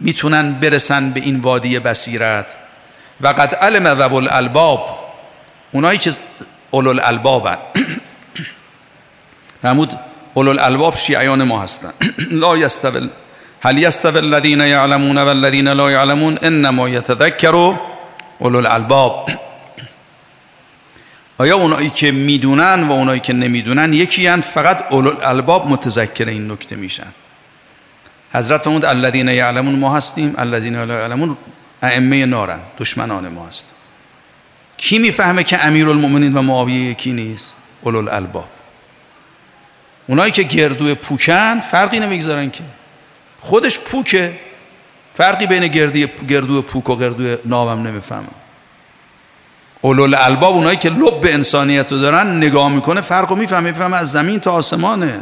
[0.00, 2.56] می‌تونن برسن به این وادی بصیرت.
[3.20, 4.98] و قد علم ذو الالباب.
[5.72, 6.12] اونایی که
[6.70, 7.56] اولو الالبابن.
[9.62, 9.98] فرمود
[10.34, 11.92] اولو الالباب شیعیان ما هستن.
[12.42, 13.10] لا یستوی
[13.62, 17.74] هل یستوی الذین یعلمون والذین لا یعلمون؟ انما یتذکروا
[18.38, 19.28] اولو الالباب.
[21.40, 26.50] آیا اونایی که می‌دونن و اونایی که نمی‌دونن یکی هن فقط اولو الالباب متذکر این
[26.50, 27.06] نکته میشن؟
[28.32, 31.36] حضرت فرمود الذین یعلمون ما هستیم الذین یعلمون
[31.82, 33.66] ائمه نارن دشمنان ما هست.
[34.76, 38.48] کی می‌فهمه که امیرالمومنین و معاویه یکی نیست؟ اولو الالباب
[40.06, 42.64] اونایی که گردو پوکن فرقی نمی‌گذارن که.
[43.40, 44.38] خودش پوکه
[45.14, 45.66] فرقی بین
[46.28, 48.39] گردو پوک و گردو ناوم نمی‌فهمم
[49.82, 53.70] اولول الباب اونایی که لب انسانیت رو دارن نگاه می‌کنه فرق رو می‌فهمه.
[53.70, 55.20] می‌فهمه از زمین تا آسمانه.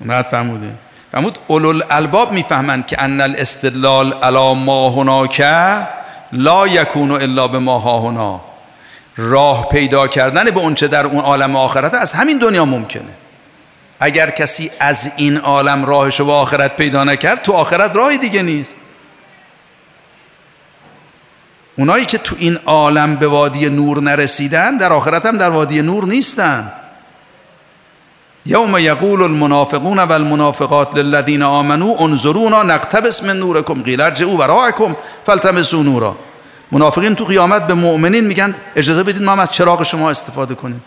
[0.00, 0.74] مرد فرموده.
[1.12, 5.40] فرمود اولول الباب می‌فهمند که ان الاستدلال علا ما هناک
[6.32, 8.40] لا یکونو الا به ما ها هنا.
[9.16, 13.14] راه پیدا کردن به اونچه در اون عالم آخرت از همین دنیا ممکنه.
[14.00, 18.74] اگر کسی از این عالم راهش به آخرت پیدا نکرد تو آخرت راهی دیگه نیست.
[21.80, 26.04] اونایی که تو این عالم به وادی نور نرسیدن در آخرت هم در وادی نور
[26.04, 26.72] نیستن.
[28.46, 35.82] یوم یقول المنافقون و المنافقات للذین آمنوا انظرونا نقتبس من نورکم قیل ارجعوا وراءکم فالتمسوا
[35.82, 36.16] نورا.
[36.72, 40.82] منافقین تو قیامت به مؤمنین میگن اجازه بدید ما هم از چراغ شما استفاده کنیم.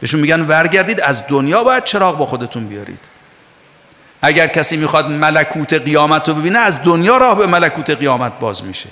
[0.00, 3.00] بهشون میگن ورگردید از دنیا باید چراغ با خودتون بیارید.
[4.22, 8.88] اگر کسی می‌خواد ملکوت قیامت رو ببینه از دنیا راه به ملکوت قیامت باز میشه.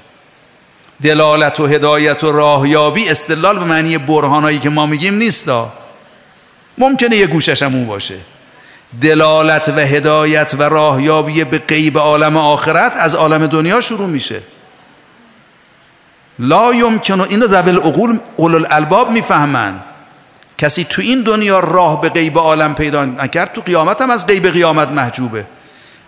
[1.02, 5.72] دلالت و هدایت و راهیابی استدلال به معنی برهانایی که ما میگیم نیستا
[6.78, 8.16] ممکنه یه گوشش هم اون باشه.
[9.02, 14.40] دلالت و هدایت و راهیابی به غیب عالم آخرت از عالم دنیا شروع میشه.
[16.38, 19.80] لا یمکن اینو زبل عقول اولو الالباب می‌فهمن.
[20.58, 24.48] کسی تو این دنیا راه به غیب عالم پیدا نکرد تو قیامت هم از غیب
[24.48, 25.46] قیامت محجوبه.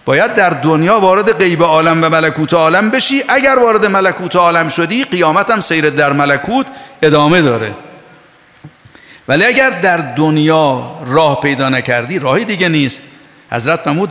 [0.05, 3.23] باید در دنیا وارد غیب عالم و ملکوت عالم بشی.
[3.29, 6.67] اگر وارد ملکوت عالم شدی قیامت هم سیر در ملکوت
[7.03, 7.75] ادامه داره.
[9.29, 13.03] ولی اگر در دنیا راه پیدا نکردی راهی دیگه نیست.
[13.51, 14.11] حضرت فرمود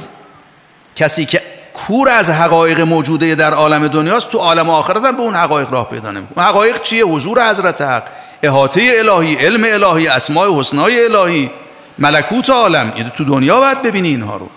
[0.95, 1.41] کسی که
[1.73, 5.89] کور از حقایق موجوده در عالم دنیاست تو عالم آخرت هم به اون حقایق راه
[5.89, 6.45] پیدا نمی‌کنه.
[6.45, 8.03] حقایق چیه؟ حضور حضرت حق
[8.43, 11.51] احاطه الهی علم الهی اسماء حسنای الهی.
[11.99, 14.49] ملکوت عالم تو دنیا باید ببینی اینها رو.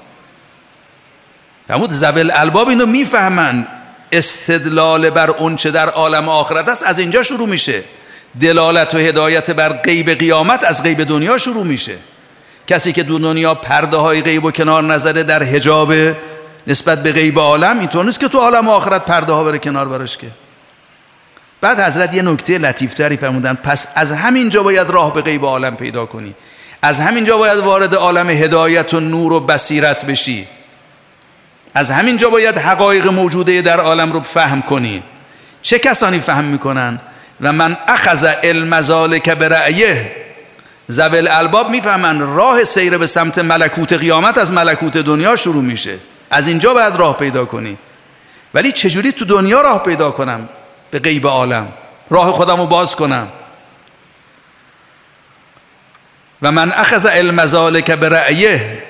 [1.68, 3.66] فرمود زبل الباب اینو می‌فهمن.
[4.12, 7.82] استدلال بر اونچه در عالم آخرت است از اینجا شروع میشه.
[8.40, 11.96] دلالت و هدایت بر غیب قیامت از غیب دنیا شروع میشه.
[12.66, 15.92] کسی که دو دنیا پرده های غیب و کنار نظره در حجاب
[16.66, 20.16] نسبت به غیب عالم اینطور نیست که تو عالم آخرت پرده ها بره کنار برش
[20.16, 20.26] که.
[21.60, 25.76] بعد حضرت یه نکته لطیفتری فرمودن پس از همین جا باید راه به غیب عالم
[25.76, 26.34] پیدا کنی.
[26.82, 30.46] از همین جا باید وارد عالم هدایت و نور و بصیرت بشی.
[31.76, 35.02] از همین جا باید حقایق موجوده در عالم رو فهم کنی.
[35.62, 37.00] چه کسانی فهم می‌کنن؟
[37.40, 40.12] و من اخذ علم ذالک برأیه.
[40.88, 45.94] زبل الباب می‌فهمن راه سیر به سمت ملکوت قیامت از ملکوت دنیا شروع میشه.
[46.30, 47.78] از اینجا باید راه پیدا کنی.
[48.54, 50.48] ولی چجوری تو دنیا راه پیدا کنم؟
[50.90, 51.68] به غیب عالم.
[52.10, 53.28] راه خودم رو باز کنم.
[56.42, 58.82] و من اخذ علم ذالک برأیه.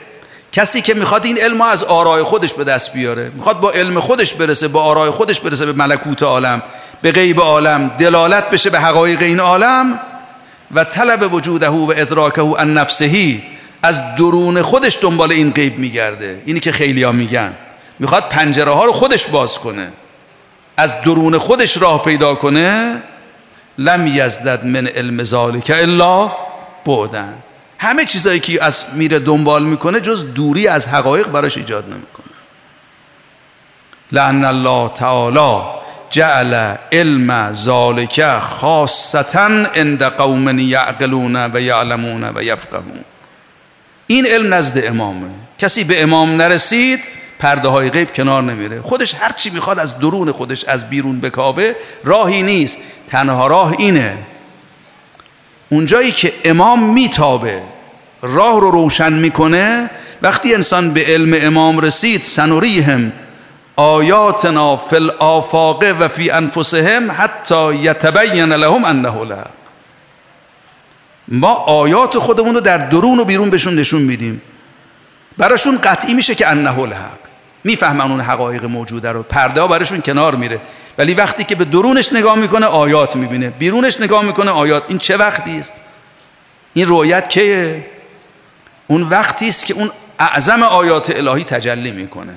[0.57, 4.35] کسی که می‌خواد این علم از آرای خودش به دست بیاره می‌خواد با علم خودش
[4.35, 6.63] برسه با آرای خودش برسه به ملکوت عالم
[7.03, 10.01] به غیب عالم دلالت بشه به حقایق این عالم
[10.75, 13.43] و طلب وجوده و ادراکه ان نفسهی
[13.83, 16.43] از درون خودش دنبال این غیب میگرده.
[16.47, 17.55] اینی که خیلی ها میگن.
[17.99, 19.89] می‌خواد پنجره ها رو خودش باز کنه.
[20.77, 23.03] از درون خودش راه پیدا کنه.
[23.79, 26.33] لم یزدد من علم ذالک الا
[26.85, 27.35] بودن
[27.79, 32.27] همه چیزایی که از میره دنبال می‌کنه جز دوری از حقایق براش ایجاد نمی‌کنه.
[34.13, 35.63] لعن الله تعالی
[36.11, 43.05] جعل علم ذالک خاصتا عند قوم یعقلون و یعلمون و یفقهون.
[44.07, 45.31] این علم نزد امامه.
[45.59, 47.05] کسی به امام نرسید
[47.39, 48.83] پرده های غیب کنار نمیره.
[48.83, 51.73] خودش هر چی می‌خواد از درون خودش از بیرون بکاوه
[52.05, 52.79] راهی نیست.
[53.09, 54.19] تنها راه اینه
[55.69, 57.63] اونجایی که امام میتابه
[58.23, 59.91] راه رو روشن می‌کنه
[60.23, 63.13] وقتی انسان به علم امام رسید سنوریهم
[63.77, 69.51] آیاتنا فی الافاق و فی انفسهم حتی یتبین لهم انه الحق
[71.29, 74.43] ما آیات خودمون رو در درون و بیرون بهشون نشون میدیم.
[75.39, 77.19] براشون قطعی میشه که انه الحق
[77.67, 79.23] می‌فهمن اون حقایق موجوده رو.
[79.23, 80.61] پرده ها براشون کنار میره.
[80.99, 83.51] ولی وقتی که به درونش نگاه می‌کنه آیات می‌بینه.
[83.51, 84.83] بیرونش نگاه می‌کنه آیات.
[84.89, 85.73] این چه وقتی است؟
[86.75, 87.85] این رویت که
[88.87, 92.35] اون وقتی است که اون اعظم آیات الهی تجلی می‌کنه.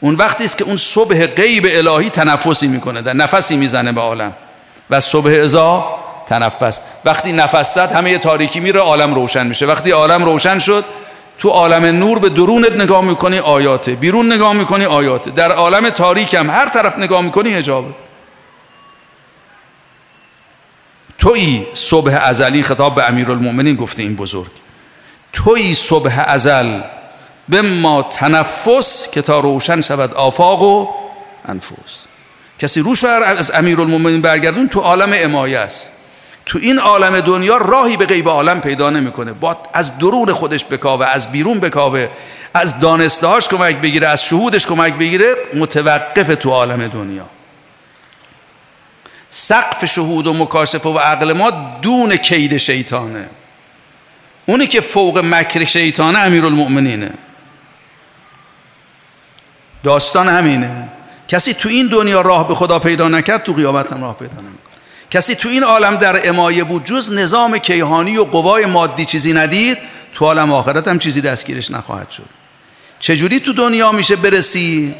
[0.00, 3.02] اون وقتی است که اون صبح غیب الهی تنفسی می‌کنه.
[3.02, 4.32] در نفسی می‌زنه به عالم.
[4.90, 6.80] و صبح ازا تنفس.
[7.04, 9.66] وقتی نفس زد همه تاریکی میره عالم روشن میشه.
[9.66, 10.84] وقتی عالم روشن شد
[11.38, 13.94] تو عالم نور به درونت نگاه می‌کنی آیاته.
[13.94, 15.30] بیرون نگاه می‌کنی آیاته.
[15.30, 17.88] در عالم تاریک هم هر طرف نگاه می‌کنی حجابه.
[21.18, 24.50] توی صبح ازلی خطاب به امیرالمؤمنین گفته این بزرگ.
[25.32, 26.80] توی صبح ازل
[27.48, 30.88] به ما تنفس که تا روشن شود آفاق و
[31.44, 32.06] انفس.
[32.58, 35.90] کسی روش از امیرالمؤمنین برگردون تو عالم امایه است.
[36.46, 39.32] تو این عالم دنیا راهی به غیب عالم پیدا نمی‌کنه.
[39.32, 42.08] با از درون خودش بکاوه از بیرون بکاوه.
[42.54, 47.26] از دانستهاش کمک بگیره از شهودش کمک بگیره متوقف تو عالم دنیا.
[49.30, 51.50] سقف شهود و مکاشفه و عقل ما
[51.82, 53.28] دون کید شیطانه.
[54.46, 57.10] اونی که فوق مکر شیطانه امیرالمؤمنینه.
[59.84, 60.88] داستان همینه.
[61.28, 64.65] کسی تو این دنیا راه به خدا پیدا نکرد تو قیامت هم راه پیدا نمی‌کنه.
[65.16, 69.78] کسی تو این عالم در امایه بود جز نظام کیهانی و قوای مادی چیزی ندید
[70.14, 72.28] تو عالم آخرت هم چیزی دستگیرش نخواهد شد.
[72.98, 74.94] چجوری تو دنیا میشه برسی؟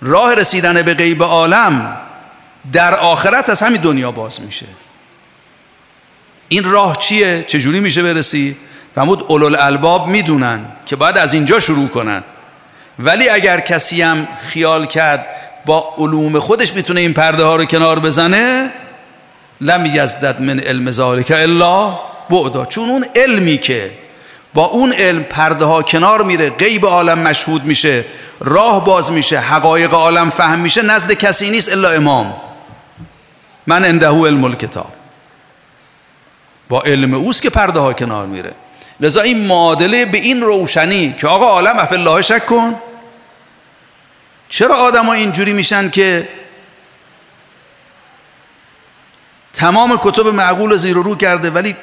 [0.00, 1.96] راه رسیدن به غیب عالم
[2.72, 4.66] در آخرت از همین دنیا باز میشه.
[6.48, 8.56] این راه چیه؟ چجوری میشه برسی؟
[8.94, 12.22] فرمود اولو الباب می‌دونن که باید از اینجا شروع کنن.
[12.98, 15.26] ولی اگر کسی هم خیال کرد
[15.66, 18.72] با علوم خودش می‌تونه این پرده ها رو کنار بزنه
[19.60, 21.98] لم یزدد من علم ذالک الا
[22.30, 23.90] بعدا چون اون علمی که
[24.54, 28.04] با اون علم پرده ها کنار میره غیب عالم مشهود میشه
[28.40, 32.34] راه باز میشه حقایق عالم فهم میشه نزد کسی نیست الا امام.
[33.66, 34.92] من انده علم الکتاب.
[36.68, 38.52] با علم اوست که پرده ها کنار میره.
[39.00, 42.74] لذا این معادله به این روشنی که آقا عالم اف الله شک کن.
[44.48, 46.28] چرا آدم ها اینجوری میشن که
[49.52, 51.76] تمام کتب معقول زیر و رو کرده ولی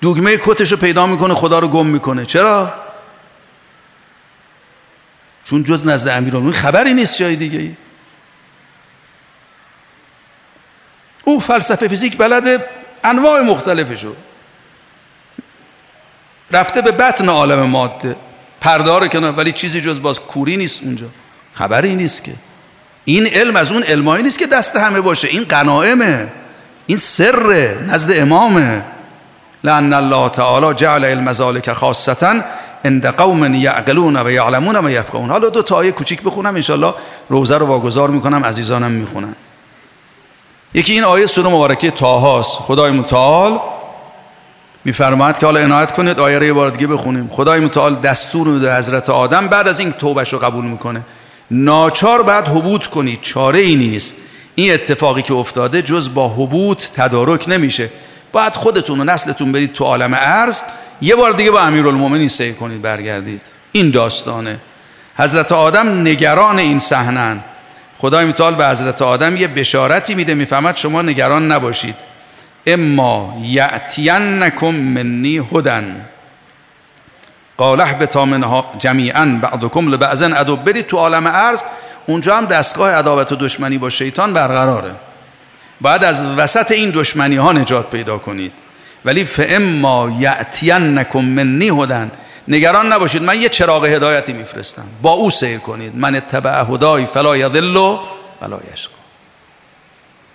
[0.00, 2.26] دوگمه کتش رو پیدا می‌کنه خدا رو گم می‌کنه.
[2.26, 2.74] چرا؟
[5.44, 7.74] چون جز نزد امیرالمومنین خبری نیست جای دیگه ای.
[11.24, 12.64] او فلسفه فیزیک بلده
[13.04, 14.14] انواع مختلفشو.
[16.50, 18.16] رفته به بطن عالم ماده.
[18.60, 21.06] پرده رو کنه ولی چیزی جز باز کوری نیست اونجا.
[21.54, 22.32] خبری نیست که.
[23.08, 25.28] این علم از اون علمایی نیست که دست همه باشه.
[25.28, 26.28] این قنائمه
[26.86, 28.82] این سر نزد امامه.
[29.64, 32.34] لان الله تعالی جعل علم ذالک خاصتا
[32.84, 35.30] عند قوم یعقلون و یعلمون و یفقهون.
[35.30, 36.94] حالا دو تا آیه کوچیک بخونم انشالله
[37.28, 39.34] روزه رو واگذار می‌کنم عزیزانم می‌خونن.
[40.74, 43.60] یکی این آیه سوره مبارکه تاهاست خدای متعال
[44.84, 47.28] میفرماید که حالا عنایت کنید آیه رو یه بار دیگه بخونیم.
[47.32, 51.02] خدای متعال دستور میده حضرت آدم بعد از این توبش رو قبول می‌کنه.
[51.50, 54.14] ناچار بعد حبوط کنید چاره ای نیست.
[54.54, 57.88] این اتفاقی که افتاده جز با حبوط تدارک نمیشه.
[58.32, 60.62] باید خودتون و نسلتون برید تو عالم عرض.
[61.02, 63.42] یه بار دیگه با امیرالمومنین سیر کنید برگردید.
[63.72, 64.58] این داستانه.
[65.16, 67.40] حضرت آدم نگران این صحنن
[67.98, 71.94] خدای متعال به حضرت آدم یه بشارتی میده می‌فهمد شما نگران نباشید.
[72.66, 76.06] اما یعتینکم منی هدن.
[77.58, 80.32] قال اهبطا منها جمیعا بعضکم لبعضن.
[80.32, 81.62] ادو برید تو عالم عرض
[82.06, 84.94] اونجا هم دستگاه عداوت و دشمنی با شیطان برقراره.
[85.80, 88.52] بعد از وسط این دشمنی ها نجات پیدا کنید.
[89.04, 92.10] ولی فاما یعتینکم منی هدن
[92.48, 94.84] نگران نباشید من یه چراغ هدایتی میفرستم.
[95.02, 95.96] با او سیر کنید.
[95.96, 97.76] من اتبع هدای فلا یضل
[98.42, 98.94] ولا یشقا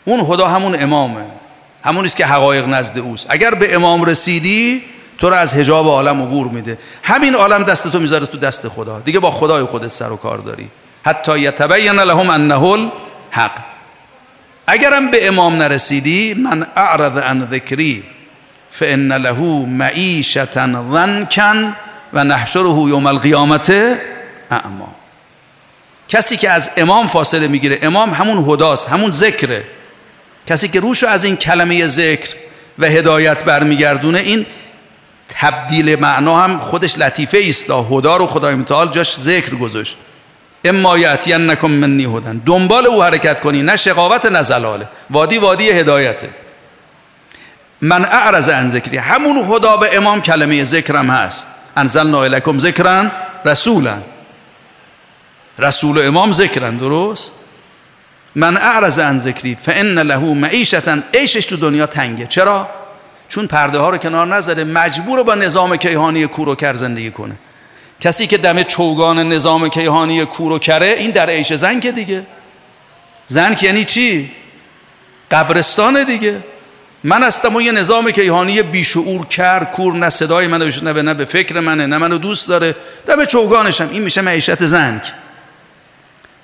[0.05, 1.25] اون هدا همون امامه.
[1.85, 3.25] همون است که حقایق نزد اوست.
[3.29, 4.83] اگر به امام رسیدی
[5.17, 6.77] تو رو از حجاب عالم عبور میده.
[7.03, 8.99] همین عالم دست تو می‌ذاره تو دست خدا.
[8.99, 10.67] دیگه با خدای خودت سر و کار داری.
[11.05, 13.51] حتی یتبین لهم انه الحق.
[14.67, 18.03] اگرم به امام نرسیدی من اعرض عن ذکری
[18.69, 21.53] فان له معیشتا ضنکا
[22.13, 23.73] و نحشره یوم القیامت
[24.51, 24.95] اعما.
[26.09, 29.63] کسی که از امام فاصله می‌گیره امام همون هداست همون ذکره.
[30.47, 32.35] کسی که روشو از این کلمه ذکر
[32.79, 34.45] و هدایت برمیگردونه این
[35.43, 39.97] تبدیل معنا هم خودش لطیفه است هدا رو خدای متعال جاش ذکر گذاشت.
[40.65, 46.29] اما نکن منی هدن دنبال او حرکت کنی نه شقاوت نه زلاله وادی وادی هدایته
[47.81, 48.97] من اعرض عن ذکری.
[48.97, 51.47] همون خدا به امام کلمه ذکرم هست.
[51.77, 53.11] انزلنا الیکم ذکرن
[53.45, 53.97] رسولا.
[55.59, 57.31] رسول و امام ذکرن درست؟
[58.35, 59.55] من اعرض عن ذکری.
[59.55, 62.27] فان له معیشتا عیشش تو دنیا تنگه.
[62.27, 62.67] چرا؟
[63.33, 66.27] چون پرده ها رو کنار نذاره مجبور با نظام کیهانی
[66.57, 67.35] کر زندگی کنه.
[68.01, 70.25] کسی که دم چوگان نظام کیهانی
[70.61, 72.25] کره این در عیش زن که دیگه.
[73.27, 74.31] زن یعنی چی؟
[75.31, 76.43] قبرستان دیگه.
[77.03, 81.13] من هستم و یه نظام کیهانی بیشعور کر کور نه صدای منو نه به نه
[81.13, 82.75] به فکر منه نه منو دوست داره.
[83.07, 85.01] دم چوگانشم این میشه معیشت زنگ.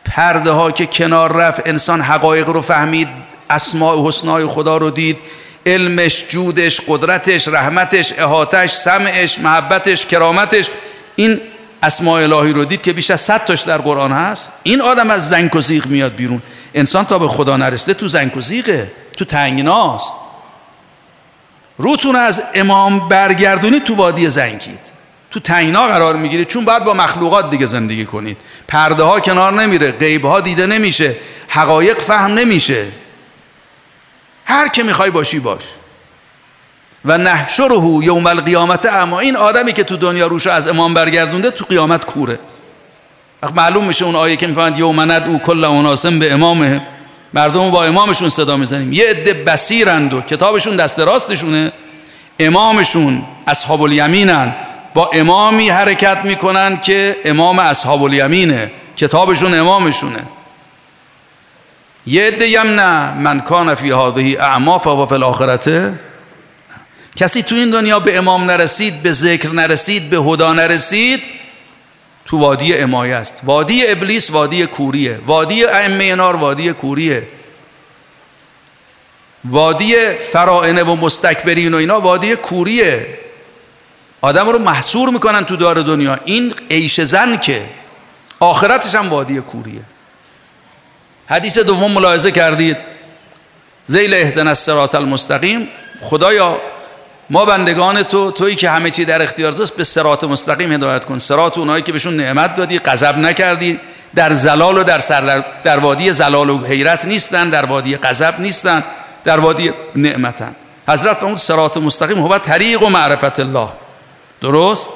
[0.06, 3.08] پرده ها که کنار رفت انسان حقایق رو فهمید
[3.50, 5.18] اسماء و حسنای خدا رو دید.
[5.66, 10.70] علمش جودش قدرتش رحمتش احاتش سمعش محبتش کرامتش.
[11.16, 11.42] این
[11.84, 14.52] اسماء الهی رو دید که بیش از صد تاش در قرآن هست.
[14.64, 16.42] این آدم از زنگ و زیغ میاد بیرون.
[16.74, 20.12] انسان تا به خدا نرسته تو زنگ و زیغه تو تنگناست.
[21.78, 25.00] روتون از امام برگردونید تو وادی زنگید.
[25.32, 28.38] تو تنگنا قرار می‌گیره چون باید با مخلوقات دیگه زندگی کنید.
[28.68, 29.92] پرده ها کنار نمیره.
[29.92, 31.16] غیب ها دیده نمیشه.
[31.48, 32.86] حقایق فهم نمیشه.
[34.50, 35.64] هر که می‌خوای باشی باش.
[37.06, 39.20] و نحشره یوم القیامت اما.
[39.20, 42.40] این آدمی که تو دنیا روش از امام برگردونده تو قیامت کوره.
[43.44, 46.82] وقت معلوم میشه اون آیه که می‌فهمند یوم او کل اوناسم به امامه.
[47.34, 48.94] مردم با امامشون صدا می‌زنیم.
[48.94, 51.72] یه عده بسیرند و کتابشون دست راستشونه.
[52.40, 54.56] امامشون اصحاب الیمینن
[54.94, 60.20] با امامی حرکت می‌کنن که امام اصحاب الیمینه کتابشون امامشونه.
[62.06, 63.14] یه عده نه.
[63.14, 66.00] من کان فی هذه اعما فهو فی الاخرته
[67.16, 71.24] کسی تو این دنیا به امام نرسید به ذکر نرسید به هدا نرسید
[72.26, 73.42] تو وادی امایه است.
[73.44, 75.20] وادی ابلیس وادی کوریه.
[75.26, 77.28] وادی ائمه نار وادی کوریه.
[79.46, 83.20] وادی فرائنه و مستکبرین و اینا وادی کوریه.
[84.22, 86.20] آدم رو محصور می‌کنن تو دار دنیا.
[86.26, 87.62] این عیش زن که
[88.40, 89.82] آخرتش هم وادی کوریه.
[91.30, 92.78] حدیث دوم ملاحظه کردید.
[93.86, 95.68] زیل اهدن الصراط المستقیم.
[96.02, 96.58] خدایا
[97.30, 101.18] ما بندگان تو تویی که همه چی در اختیار توست به سرات مستقیم هدایت کن.
[101.18, 103.80] سرات اونایی که بهشون نعمت دادی غضب نکردی.
[104.16, 108.84] در زلال و در سر در وادی زلال و حیرت نیستن در وادی غضب نیستن
[109.24, 110.56] در وادی نعمتن.
[110.88, 113.70] حضرت فرمود سرات مستقیم هو طریق و معرفت الله.
[114.42, 114.90] درست؟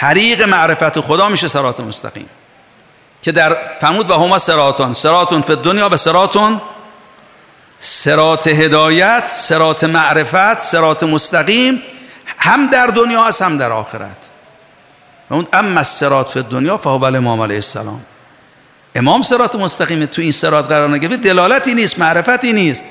[0.00, 2.28] طریق معرفت خدا میشه سرات مستقیم.
[3.26, 6.60] که در فرمود و هما سراتون سراتون فی دنیا به سراتون
[7.78, 11.82] سرات هدایت سرات معرفت سرات مستقیم
[12.38, 14.16] هم در دنیا هست هم در آخرت.
[15.30, 18.00] و اون اما سرات فی دنیا فهو امام علیه السلام.
[18.94, 22.84] امام سرات مستقیم تو این سرات قرار نگرفته دلالتی نیست معرفتی نیست.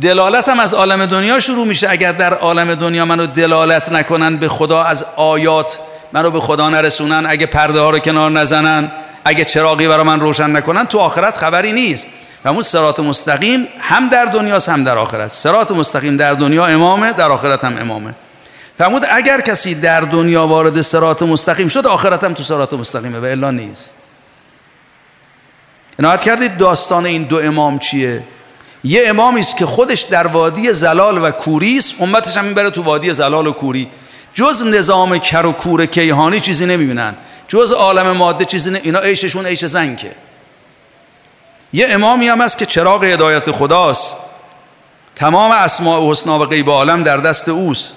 [0.00, 1.90] دلالت هم از عالم دنیا شروع میشه.
[1.90, 5.78] اگر در عالم دنیا منو دلالت نکنن به خدا از آیات
[6.12, 7.26] منو به خدا نرسونن.
[7.28, 8.90] اگه پرده ها رو کنار نزنن
[9.26, 12.06] اگه چراغی برای من روشن نکنن تو آخرت خبری نیست.
[12.44, 15.30] و اون سرات مستقیم هم در دنیاست هم در آخرت.
[15.30, 18.14] سرات مستقیم در دنیا امامه در آخرت هم امامه.
[18.78, 23.24] فرمود اگر کسی در دنیا وارد سرات مستقیم شد آخرت هم تو سرات مستقیمه و
[23.24, 23.94] الا نیست.
[25.98, 28.22] عنایت کردید داستان این دو امام چیه؟
[28.84, 32.82] یه امامی است که خودش در وادی زلال و کوری است امتش هم می‌بره تو
[32.82, 33.88] وادی زلال و کوری.
[34.34, 37.14] جز نظام کر و کور کیهانی چیزی نمی‌بینن.
[37.48, 40.12] جز عالم ماده چیزی نه اینا عیششون عیش زنکه.
[41.72, 44.16] یه امامی هم هست که چراغ هدایت خداست.
[45.14, 47.92] تمام اسماء و حسنا و غیب عالم در دست اوست.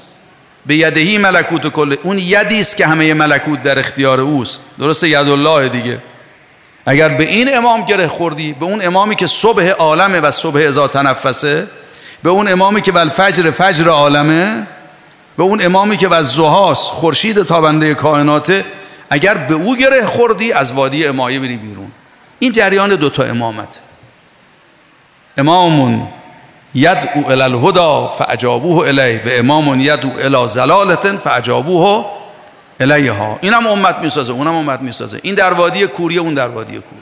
[0.65, 4.59] به یدهی ملکوت کل اون یدی است که همه ملکوت در اختیار اوست.
[4.79, 5.99] درسته؟ ید الله دیگه.
[6.85, 10.87] اگر به این امام گره خوردی به اون امامی که صبح عالمه و صبح ازا
[10.87, 11.67] تنفسه
[12.23, 14.67] به اون امامی که ول فجر فجر عالمه
[15.37, 18.65] به اون امامی که و زهاس خورشید تابنده کائناته
[19.09, 21.91] اگر به او گره خوردی از وادی امایه بری بیرون.
[22.39, 23.79] این جریان دوتا امامت.
[25.37, 26.07] امامون
[26.75, 32.05] یدعو الی الهدا فاجابوه الی به امامون یدعو الی زلالت فاجابوه
[32.79, 33.37] الیها.
[33.41, 35.19] اینم امت می‌سازه اونم امت می‌سازه.
[35.23, 37.01] این در وادی کوری اون در وادی کوری.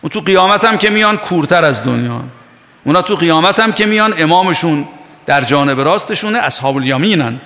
[0.00, 2.20] اون تو قیامت هم که میان کورتر از دنیا.
[2.84, 4.86] اونا تو قیامت هم که میان امامشون
[5.26, 7.40] در جانب راستشونه اصحاب الیمینن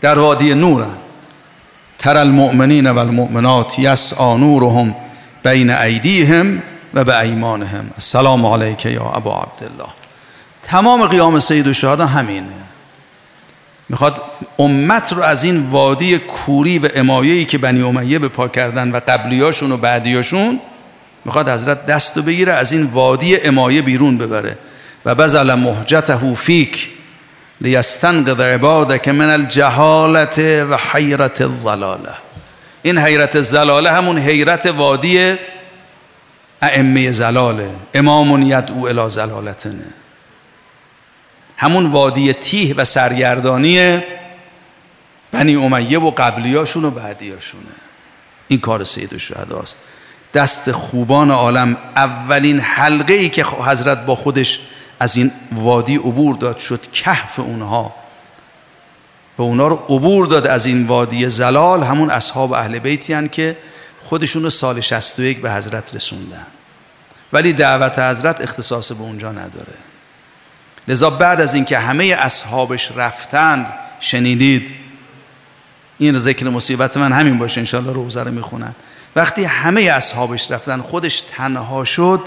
[0.00, 0.96] در وادی نورن.
[2.04, 4.94] تر المؤمنین و المؤمنات یسعا نورهم
[5.42, 6.62] بین ایدیهم
[6.94, 7.90] و به ایمانهم.
[7.94, 9.92] السلام علیک یا ابو عبدالله.
[10.62, 12.46] تمام قیام سید و همینه
[13.88, 14.22] می‌خواد
[14.58, 19.00] امت رو از این وادی کوری و امایهی که بنی امیه به پا کردن و
[19.08, 20.60] قبلیاشون و بعدیاشون
[21.24, 24.58] می‌خواد حضرت دست بگیره از این وادی امایه بیرون ببره.
[25.04, 26.88] و بزل محجته فیک.
[27.60, 32.14] لیستنقذ عبادک من الجهالت و حیرت الضلاله.
[32.82, 35.36] این حیرت الزلاله همون حیرت وادی
[36.62, 39.94] ائمه زلاله امام یدعو الی زلالتنه
[41.56, 44.00] همون وادی تیه و سرگردانی
[45.32, 47.64] بنی امیه و قبلیاشون و بعدیاشونه
[48.48, 49.14] این کار سید
[49.62, 49.76] است.
[50.34, 54.60] دست خوبان عالم اولین حلقه ای که حضرت با خودش
[55.04, 57.94] از این وادی عبور داد شد کهف اونها.
[59.38, 63.56] و اونا رو عبور داد از این وادی زلال همون اصحاب اهل بیتی که
[64.04, 66.46] خودشون رو سال 61 به حضرت رسوندن.
[67.32, 69.74] ولی دعوت حضرت اختصاص به اونجا نداره.
[70.88, 74.70] لذا بعد از اینکه همه اصحابش رفتند شنیدید
[75.98, 78.74] این ذکر مصیبت من همین باشه انشالله روزه رو می‌خونن.
[79.16, 82.20] وقتی همه اصحابش رفتن خودش تنها شد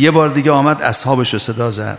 [0.00, 1.98] یه بار دیگه آمد اصحابش رو صدا زد.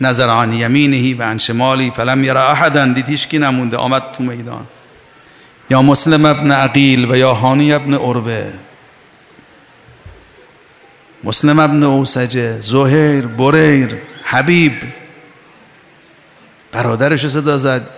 [0.00, 3.76] نظر عن یمینهی و عن شمالی فلم یرا احدا دید نمونده.
[3.76, 4.66] آمد تو میدان.
[5.70, 8.52] یا مسلم ابن عقیل و یا هانی ابن عروه.
[11.24, 13.94] مسلم ابن اوسجه زهیر بریر
[14.24, 14.72] حبیب.
[16.72, 17.88] برادرش صدا زد.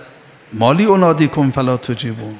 [0.52, 2.38] مالی اونادی کن فلا تجیبون.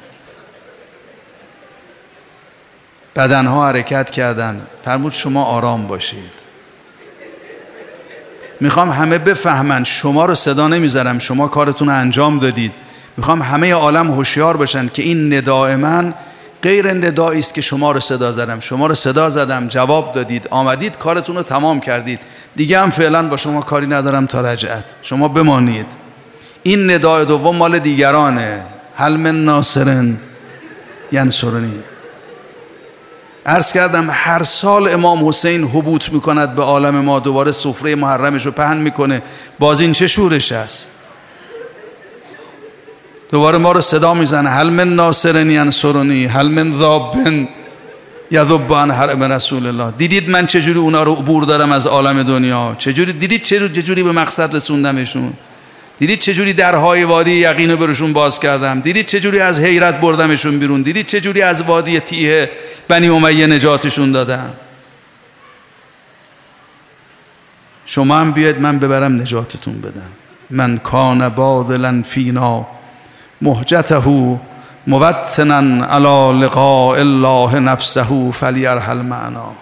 [3.19, 4.61] بدنها حرکت کردن.
[4.85, 6.49] فرمود شما آرام باشید.
[8.61, 11.19] می‌خوام همه بفهمن شما رو صدا نمی‌ذارم.
[11.19, 12.73] شما کارتون انجام دادید.
[13.16, 16.14] می‌خوام همه عالم هوشیار باشن که این نداء من
[16.62, 18.61] غیر ندایی است که شما رو صدا زدم.
[18.61, 22.21] شما رو صدا زدم جواب دادید آمدید کارتون رو تمام کردید.
[22.57, 24.85] دیگه هم فعلا با شما کاری ندارم تا رجعت.
[25.03, 25.87] شما بمانید.
[26.62, 28.62] این ندای دوم مال دیگرانه.
[28.97, 30.19] هل من ناصرن
[31.12, 31.83] ینصرنی.
[33.49, 38.53] عرض کردم هر سال امام حسین حبوط می‌کند به عالم ما دوباره سفره محرمش رو
[38.53, 39.22] پهن می‌کنه.
[39.59, 40.90] باز این چه شورش است؟
[43.30, 44.51] دوباره ما رو صدا می‌زنه.
[44.51, 47.49] هل من ناصرنی انصرنی هل من ذابن
[48.30, 49.90] یذب عن حرم رسول الله.
[49.99, 54.57] دیدید من چجوری اونا رو عبور دارم از عالم دنیا؟ چجوری دیدید چجوری به مقصد
[54.57, 55.32] رسوندمشون؟
[55.99, 61.07] دیدید چجوری درهای وادی یقین برشون باز کردم؟ دیدید چجوری از حیرت بردمشون بیرون؟ دیدید
[61.07, 62.51] چجوری از وادی تیه
[62.88, 64.53] بنی امیه نجاتشون دادم؟
[67.86, 70.12] شما هم بیاید من ببرم نجاتتون بدم.
[70.51, 72.66] من کان بادلا فینا
[73.42, 74.38] محجته
[74.86, 79.53] مبتنا علی لقاء الله نفسه فلیرحل معنا.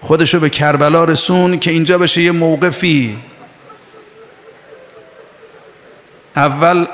[0.00, 3.16] خودشو به کربلا رسون که اینجا بشه یه موقفی.
[6.36, 6.86] اول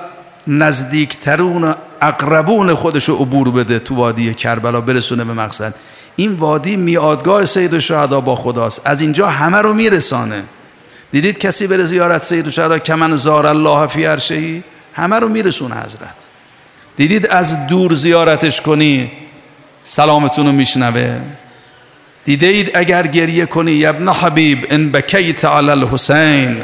[0.46, 5.74] نزدیکترون اقربون خودشو عبور بده تو وادی کربلا برسونه به مقصد.
[6.16, 8.82] این وادی میادگاه سید الشهدا با خداست.
[8.84, 10.42] از اینجا همه رو میرسانه.
[11.12, 14.62] دیدید کسی بره زیارت سید الشهدا؟ کمن زار الله فی عرشه
[14.94, 16.26] همه رو میرسونه حضرت.
[16.96, 19.12] دیدید از دور زیارتش کنی؟
[19.82, 21.20] سلامتون رو میشنوه.
[22.24, 26.62] دیدید اگر گریه کنی؟ ابن حبیب ان بکیت علی الحسین.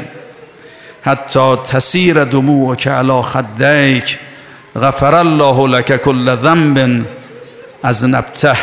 [1.05, 4.17] حتی تسیر دموعک علی خدیک
[4.75, 7.05] غفر الله لك كل ذنب
[7.83, 8.57] از نبته.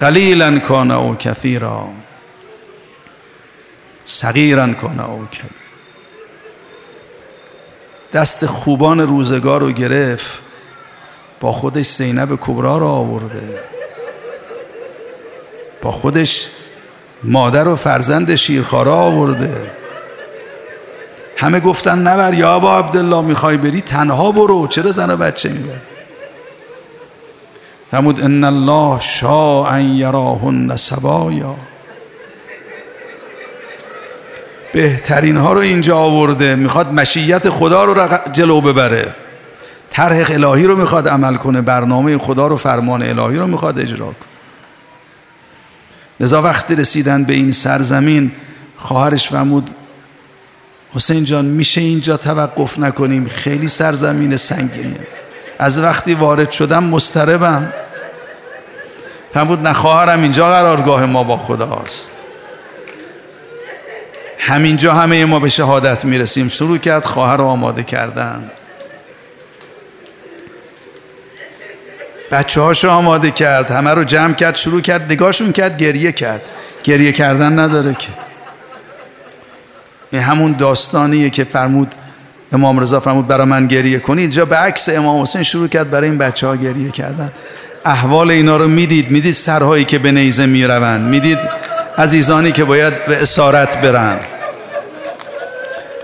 [0.00, 1.88] قلیلا کان او کثیرا.
[4.04, 5.50] صغیرا کان او کبیر.
[8.12, 10.38] دست خوبان روزگار رو گرفت
[11.40, 13.60] با خودش زینب کبرا رو آورده.
[15.82, 16.46] با خودش
[17.24, 19.83] مادر و فرزند شیرخارا آورده.
[21.36, 24.66] همه گفتن نبر یا ابا عبدالله می‌خوای بری؟ تنها برو.
[24.66, 25.78] چرا زن و بچه می‌بری؟
[27.90, 31.56] فرمود ان الله شاء ان یراهن سبایا.
[34.72, 36.56] بهترین ها رو اینجا آورده.
[36.56, 39.14] می‌خواد مشیت خدا رو جلو ببره.
[39.90, 41.60] طرح الهی رو می‌خواد عمل کنه.
[41.60, 44.14] برنامه خدا رو فرمان الهی رو می‌خواد اجرا کنه.
[46.20, 48.32] لذا وقتی رسیدن به این سرزمین
[48.76, 49.70] خواهرش فرمود
[50.94, 55.06] حسین جان میشه اینجا توقف نکنیم؟ خیلی سرزمین سنگینیه.
[55.58, 57.72] از وقتی وارد شدم مستربم
[59.34, 62.10] فرمود نه خواهرم اینجا قرارگاه ما با خداست
[64.38, 66.48] همینجا همه ما به شهادت می‌رسیم.
[66.48, 68.50] شروع کرد خواهر رو آماده کردن.
[72.30, 76.42] بچه هاشو آماده کرد همه رو جمع کرد شروع کرد نگاهشون کرد گریه کرد.
[76.84, 78.08] گریه کردن نداره که.
[80.20, 81.94] همون داستانیه که فرمود
[82.52, 86.08] امام رضا فرمود برای من گریه کنید اینجا به عکس امام حسین شروع کرد برای
[86.08, 87.32] این بچه ها گریه کردن.
[87.84, 91.38] احوال اینا رو می‌دید می‌دید سرهایی که به نیزه می‌روند می‌دید
[91.98, 94.18] عزیزانی که باید به اسارت برن.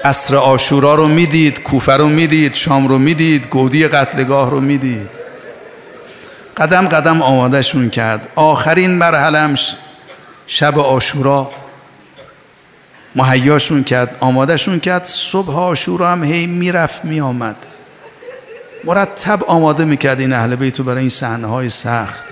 [0.05, 5.09] عصر آشورا رو می‌دید کوفه رو می‌دید شام رو می‌دید گودی قتلگاه رو می‌دید.
[6.57, 8.29] قدم قدم آمادهشون کرد.
[8.35, 9.55] آخرین مرحله
[10.47, 11.51] شب آشورا
[13.15, 17.57] مهیاشون کرد آمادهشون کرد صبح آشورا هم هی می‌رفت میآمد.
[18.85, 22.25] مرتب آماده می‌کرد این اهل بیتو برای این صحنه های سخت.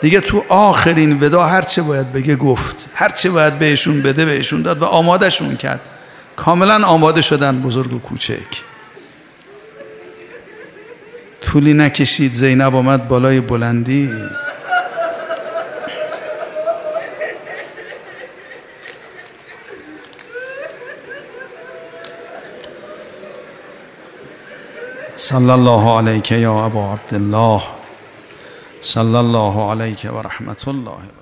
[0.00, 4.84] دیگه تو آخرین ودا هرچه باید بگه گفت هرچه باید بهشون بده بهشون داد و
[4.84, 5.80] آمادهشون کرد.
[6.36, 8.62] کاملا آماده شدن بزرگ و کوچک.
[11.42, 14.10] طولی نکشید زینب آمد بالای بلندی.
[25.22, 27.62] صلى الله عليك يا أبو عبد الله.
[28.80, 30.90] صلى الله عليك ورحمة الله.
[30.90, 31.21] وبركاته